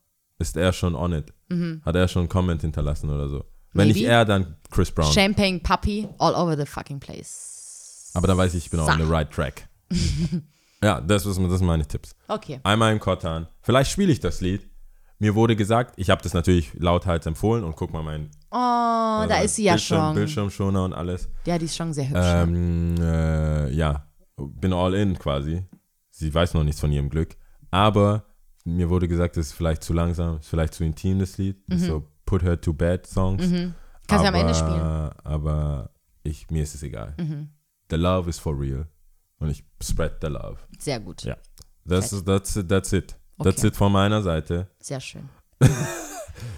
[0.49, 1.33] ist er schon on it.
[1.85, 3.43] Hat er schon einen Comment hinterlassen oder so.
[3.73, 4.09] Wenn nicht Mhm.
[4.09, 5.11] Er, dann Chris Brown.
[5.11, 8.11] Champagne Puppy all over the fucking place.
[8.13, 8.95] Aber dann weiß ich, ich bin on Sa.
[8.97, 9.67] the right track.
[10.81, 12.15] ja, das, ist, das sind meine Tipps.
[12.27, 12.59] Okay.
[12.63, 13.47] Einmal im Kotan.
[13.61, 14.67] Vielleicht spiele ich das Lied.
[15.19, 19.39] Mir wurde gesagt, ich habe das natürlich lauthals empfohlen und guck mal, mein Oh, da
[19.43, 20.15] ist sie ja Bildschirm, schon.
[20.15, 21.29] Bildschirmschoner und alles.
[21.45, 22.19] Ja, die ist schon sehr hübsch.
[22.19, 22.43] ja.
[22.43, 25.63] Ähm, äh, ja, bin all in quasi.
[26.11, 27.35] Sie weiß noch nichts von ihrem Glück.
[27.71, 28.25] Aber
[28.65, 31.57] mir wurde gesagt, es ist vielleicht zu langsam, ist vielleicht zu intim, das Lied.
[31.71, 33.47] So Put Her to Bed Songs.
[33.47, 33.73] Mhm.
[34.07, 34.81] Kannst du am Ende spielen.
[34.81, 35.09] Mhm.
[35.23, 35.91] Aber
[36.23, 37.15] ich, mir ist es egal.
[37.89, 38.87] The love is for real.
[39.39, 40.57] Und ich spread the love.
[40.79, 41.23] Sehr gut.
[41.23, 41.37] Ja.
[41.87, 43.15] That's, that's, it, that's it.
[43.37, 43.67] That's Okay.
[43.67, 44.67] it von meiner Seite.
[44.79, 45.29] Sehr schön.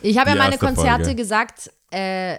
[0.02, 1.16] Ich habe ja meine Konzerte Folge.
[1.16, 2.38] gesagt, äh,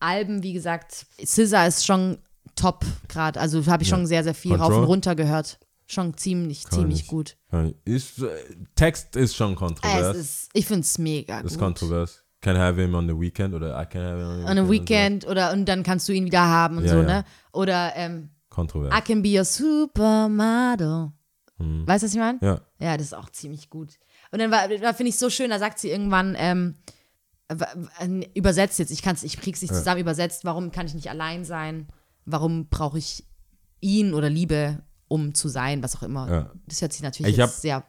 [0.00, 2.18] Alben, wie gesagt, Scissor ist schon
[2.56, 3.38] top gerade.
[3.38, 4.82] Also habe ich schon sehr, sehr viel rauf Control?
[4.82, 5.58] und runter gehört.
[5.90, 7.06] Schon ziemlich, ziemlich ich.
[7.08, 7.36] gut.
[7.84, 8.28] Ist, äh,
[8.76, 10.16] Text ist schon kontrovers.
[10.16, 11.58] ist, ich finde es mega ist gut.
[11.58, 12.22] kontrovers.
[12.40, 14.62] Can have him on the weekend oder I can have him on the On a
[14.62, 17.02] und Weekend oder und dann kannst du ihn wieder haben und Ja, so, ja.
[17.02, 17.24] ne?
[17.52, 18.30] Oder ähm.
[18.50, 18.96] Kontrovers.
[18.96, 21.10] I can be your supermodel.
[21.58, 21.86] Hm.
[21.88, 22.38] Weißt du, was ich meine?
[22.40, 22.60] ja.
[22.78, 23.98] Ja, das ist auch ziemlich gut.
[24.30, 26.76] Und dann war, da finde ich so schön, da sagt sie irgendwann, ähm,
[28.34, 31.88] übersetzt jetzt, ich kann's, ich krieg's nicht zusammen übersetzt, warum kann ich nicht allein sein?
[32.24, 33.24] Warum brauche ich
[33.80, 36.30] ihn oder Liebe, um zu sein, was auch immer.
[36.30, 36.50] Ja.
[36.66, 37.82] Das hört sich natürlich Ich hab- sehr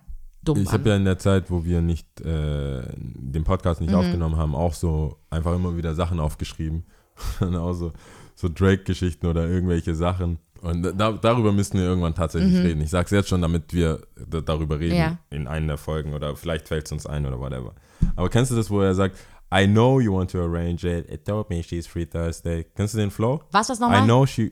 [0.43, 0.73] dumm Ich an.
[0.73, 3.87] habe ja in der Zeit, wo wir nicht äh, den Podcast Mhm.
[3.87, 6.83] nicht aufgenommen haben, auch so einfach immer wieder Sachen aufgeschrieben.
[7.39, 7.93] Und auch so,
[8.35, 10.39] so Drake-Geschichten oder irgendwelche Sachen.
[10.61, 12.81] Und da, darüber müssen wir irgendwann tatsächlich reden.
[12.81, 14.99] Ich sag's jetzt schon, damit wir da, darüber reden Mhm.
[14.99, 15.17] Ja.
[15.29, 17.73] in einer der Folgen oder vielleicht fällt es uns ein oder whatever.
[18.15, 19.17] Aber kennst du das, wo er sagt,
[19.53, 21.11] I know you want to arrange it.
[21.11, 22.63] It told me she's free Thursday.
[22.75, 23.41] Kennst du den Flow?
[23.51, 24.05] Was, I nochmal?
[24.05, 24.51] know she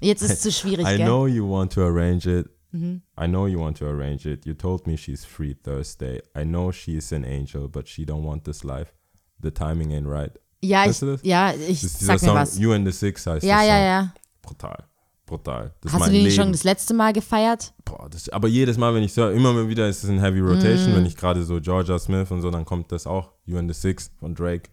[0.00, 0.98] Jetzt ist es zu schwierig, I gell?
[1.00, 1.04] Mhm.
[1.04, 2.48] know you want to arrange it.
[2.76, 4.44] I know you want to arrange it.
[4.44, 6.20] You told me she's free Thursday.
[6.36, 8.92] I know she's an angel, but she don't want this life.
[9.40, 10.32] The timing ain't right.
[10.60, 11.20] ja, ich, Weißt das?
[11.22, 12.58] ja, ich Das ist sag mir Song was.
[12.58, 14.14] You and the Six heißt Ja, ja, ja.
[14.42, 14.76] Brutal.
[15.24, 15.72] Brutal.
[15.82, 16.34] Das Hast du den Leben.
[16.34, 17.72] schon das letzte Mal gefeiert?
[17.84, 20.90] Boah, das, aber jedes Mal, wenn ich höre, immer wieder ist es in Heavy Rotation,
[20.92, 20.96] Mhm.
[20.96, 23.80] wenn ich gerade so Georgia Smith und so, dann kommt das auch, You and the
[23.80, 24.68] Six von Drake,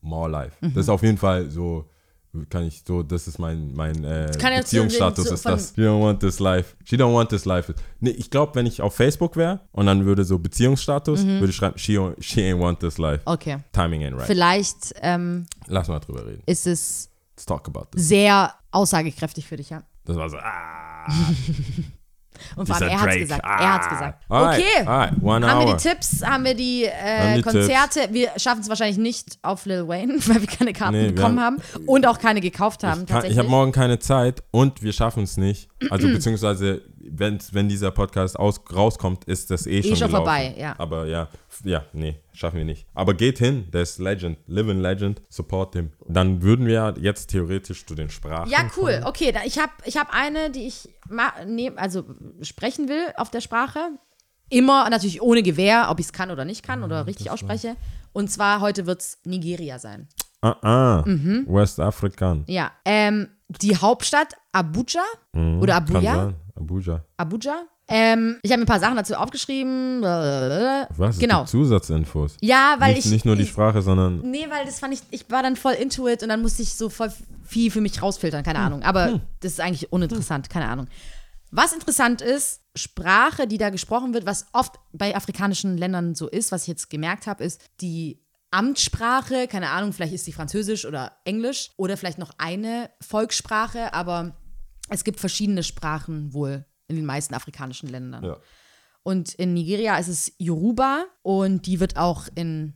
[0.00, 0.56] More Life.
[0.60, 0.74] Mhm.
[0.74, 1.86] Das ist auf jeden Fall so,
[2.48, 5.72] kann ich so, das ist mein, mein äh, Beziehungsstatus, zu- ist das.
[5.74, 6.76] She don't want this life.
[6.84, 7.74] She don't want this life.
[8.00, 11.40] Nee, ich glaube, wenn ich auf Facebook wäre und dann würde so Beziehungsstatus, Mhm.
[11.40, 13.22] würde ich schreiben, she, she ain't want this life.
[13.24, 13.58] Okay.
[13.72, 14.26] Timing ain't right.
[14.26, 16.42] Vielleicht ähm, Lass mal drüber reden.
[16.46, 18.06] ist es Let's talk about this.
[18.08, 19.82] sehr aussagekräftig für dich, ja.
[20.04, 21.06] Das war so, ah,
[22.56, 23.20] Und vor allem, er hat's Drake.
[23.20, 23.44] gesagt.
[23.44, 23.60] Ah.
[23.62, 24.24] Er hat's gesagt.
[24.28, 24.86] Alright, Okay.
[24.86, 25.76] alright, Haben wir hour.
[25.76, 28.08] die Tipps, haben wir die äh, die Konzerte.
[28.10, 31.40] Wir schaffen es wahrscheinlich nicht auf Lil Wayne, weil wir keine Karten Nee, wir bekommen
[31.40, 33.02] haben, haben- und auch keine gekauft haben.
[33.02, 35.68] Ich, kann- ich habe morgen keine Zeit und wir schaffen es nicht.
[35.90, 40.16] Also beziehungsweise, wenn, wenn dieser Podcast aus, rauskommt, ist das eh, schon, schon gelaufen.
[40.16, 40.74] vorbei, ja.
[40.78, 41.28] Aber ja,
[41.64, 42.86] ja, nee, schaffen wir nicht.
[42.94, 45.90] Aber geht hin, der ist Legend, living Legend, support him.
[46.08, 48.92] Dann würden wir jetzt theoretisch zu den Sprachen ja, cool.
[48.92, 49.04] kommen.
[49.04, 50.88] Okay, da, ich habe ich hab eine, die ich
[51.46, 52.04] nehm, also
[52.42, 53.80] sprechen will auf der Sprache.
[54.48, 57.76] Immer natürlich ohne Gewehr, ob ich es kann oder nicht kann oder richtig ausspreche.
[58.12, 60.08] Und zwar heute wird es Nigeria sein.
[60.42, 61.46] Ah, ah, Mhm.
[61.48, 62.44] West African.
[62.46, 62.70] Ja.
[62.84, 65.02] Ähm, die Hauptstadt Abuja
[65.34, 65.86] oder Mhm.
[65.86, 66.34] Kann Abuja.
[66.56, 67.04] Abuja.
[67.16, 67.62] Abuja.
[67.92, 70.00] Ähm, ich habe mir ein paar Sachen dazu aufgeschrieben.
[70.02, 71.18] Was?
[71.18, 71.44] Genau.
[71.44, 72.36] Zusatzinfos.
[72.40, 73.10] Ja, weil nicht, ich.
[73.12, 75.72] nicht nur die ich, Sprache, sondern Nee, weil das fand ich, ich war dann voll
[75.72, 77.12] into it und dann musste ich so voll
[77.44, 78.82] viel für mich rausfiltern, keine Ahnung.
[78.84, 80.86] Aber das ist eigentlich uninteressant, keine Ahnung.
[81.50, 86.52] Was interessant ist, Sprache, die da gesprochen wird, was oft bei afrikanischen Ländern so ist,
[86.52, 88.20] was ich jetzt gemerkt habe, ist die
[88.50, 94.36] Amtssprache, keine Ahnung, vielleicht ist sie Französisch oder Englisch oder vielleicht noch eine Volkssprache, aber
[94.88, 98.24] es gibt verschiedene Sprachen wohl in den meisten afrikanischen Ländern.
[98.24, 98.36] Ja.
[99.02, 102.74] Und in Nigeria ist es Yoruba und die wird auch in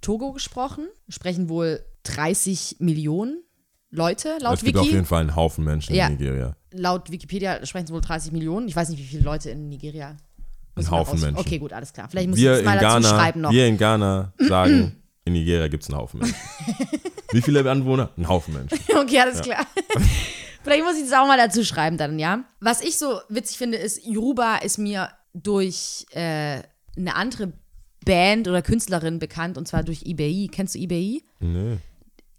[0.00, 0.88] Togo gesprochen.
[1.08, 3.42] Sprechen wohl 30 Millionen
[3.90, 4.94] Leute laut es gibt auf Wiki.
[4.94, 6.06] jeden Fall einen Haufen Menschen Ja.
[6.06, 6.56] in Nigeria.
[6.72, 8.68] Laut Wikipedia sprechen es wohl 30 Millionen.
[8.68, 10.16] Ich weiß nicht, wie viele Leute in Nigeria.
[10.76, 11.38] Ein Haufen Menschen.
[11.38, 12.08] Okay, gut, alles klar.
[12.08, 13.50] Vielleicht muss Wir ich das mal dazu Ghana, schreiben noch.
[13.50, 14.96] wir in Ghana sagen,
[15.26, 16.36] in Nigeria gibt es einen Haufen Menschen.
[17.32, 18.10] Wie viele Anwohner?
[18.16, 18.78] Ein Haufen Menschen.
[18.96, 19.66] Okay, alles klar.
[20.62, 22.44] Vielleicht muss ich das auch mal dazu schreiben dann, ja.
[22.60, 26.62] Was ich so witzig finde, ist, Yoruba ist mir durch äh,
[26.96, 27.52] eine andere
[28.04, 30.48] Band oder Künstlerin bekannt, und zwar durch IBI.
[30.50, 31.24] Kennst du IBI?
[31.40, 31.78] Nee.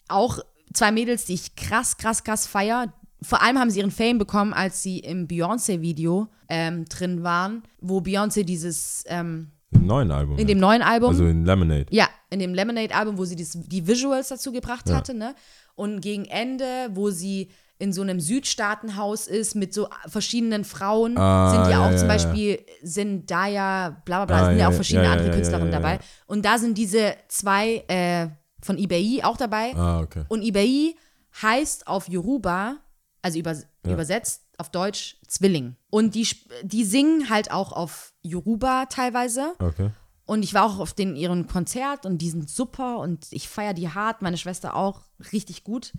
[0.07, 0.39] Auch
[0.73, 2.93] zwei Mädels, die ich krass, krass, krass feier.
[3.21, 7.99] Vor allem haben sie ihren Fame bekommen, als sie im Beyoncé-Video ähm, drin waren, wo
[7.99, 10.37] Beyoncé dieses, ähm, Im neuen Album.
[10.37, 11.87] in dem neuen Album, also in Lemonade.
[11.91, 15.35] ja, in dem Lemonade-Album, wo sie dies, die Visuals dazu gebracht hatte, ne?
[15.75, 21.51] Und gegen Ende, wo sie in so einem Südstaatenhaus ist mit so verschiedenen Frauen, Ah,
[21.51, 22.13] sind ja ja, auch ja, zum ja.
[22.13, 25.35] Beispiel Zendaya, bla bla bla, Ah, sind ja, ja, auch verschiedene ja, ja, andere ja,
[25.35, 25.93] Künstlerinnen ja, ja, dabei.
[25.95, 25.99] ja.
[26.27, 28.27] Und da sind diese zwei äh,
[28.61, 29.73] von Ibai auch dabei.
[29.75, 30.23] Ah, okay.
[30.27, 30.95] Und Ibai
[31.41, 32.77] heißt auf Yoruba,
[33.21, 33.55] also über,
[33.85, 35.75] übersetzt auf Deutsch Zwilling.
[35.91, 36.27] Und die,
[36.63, 39.53] die singen halt auch auf Yoruba teilweise.
[39.59, 39.91] Okay.
[40.25, 43.73] Und ich war auch auf den ihren Konzert und die sind super und ich feiere
[43.73, 45.01] die hart, meine Schwester auch
[45.31, 45.93] richtig gut.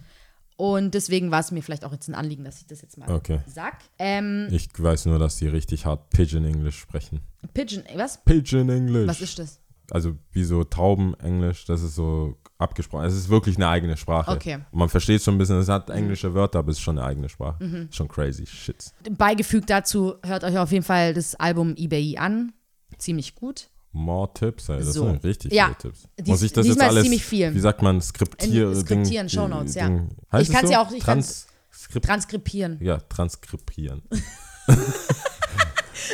[0.57, 3.09] Und deswegen war es mir vielleicht auch jetzt ein Anliegen, dass ich das jetzt mal
[3.11, 3.41] Okay.
[3.47, 3.79] sag.
[3.99, 7.21] Ähm, Ich weiß nur, dass die richtig hart Pigeon English sprechen.
[7.55, 8.23] Pigeon, was?
[8.25, 9.07] Pigeon English.
[9.09, 9.61] Was ist das?
[9.91, 13.07] Also wie so Tauben-Englisch, das ist so abgesprochen.
[13.07, 14.31] Es ist wirklich eine eigene Sprache.
[14.33, 14.59] Okay.
[14.59, 14.65] Mhm.
[14.73, 17.07] Und man versteht schon ein bisschen, es hat englische Wörter, aber es ist schon eine
[17.07, 17.89] eigene Sprache.
[17.91, 18.93] Schon crazy shit.
[19.17, 22.53] Beigefügt dazu, hört euch auf jeden Fall das Album eBay an.
[22.99, 23.71] Ziemlich gut.
[23.93, 24.79] More Tipps, ey.
[24.81, 25.07] Das So.
[25.07, 25.67] sind richtig Ja.
[25.67, 26.09] viele Tipps.
[26.19, 27.55] Dies- Muss ich das jetzt alles, ziemlich viel.
[27.55, 28.73] wie sagt man, skriptieren?
[28.75, 29.89] In- skriptieren, Shownotes, ja.
[30.31, 30.73] Heißt Ich es kann's so?
[30.73, 32.79] ja auch- ich Transkript Transkripieren.
[32.83, 34.03] ja, transkripieren.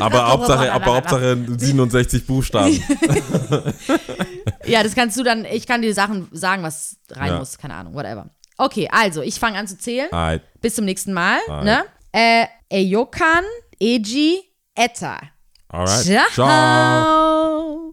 [0.00, 2.82] aber Hauptsache, aber Hauptsache 67 Buchstaben.
[4.66, 7.38] Ja, das kannst du dann, ich kann dir Sachen sagen, was rein Ja.
[7.38, 8.30] muss, keine Ahnung, whatever.
[8.56, 10.08] Okay, also, ich fange an zu zählen.
[10.10, 10.42] Alright.
[10.62, 11.38] Bis zum nächsten Mal.
[11.48, 11.64] Alright.
[11.64, 11.84] Ne?
[12.12, 13.44] Äh, Eyokan,
[13.78, 14.40] Eji,
[14.74, 15.18] Etta.
[15.68, 16.04] Alright.
[16.32, 17.90] Ciao.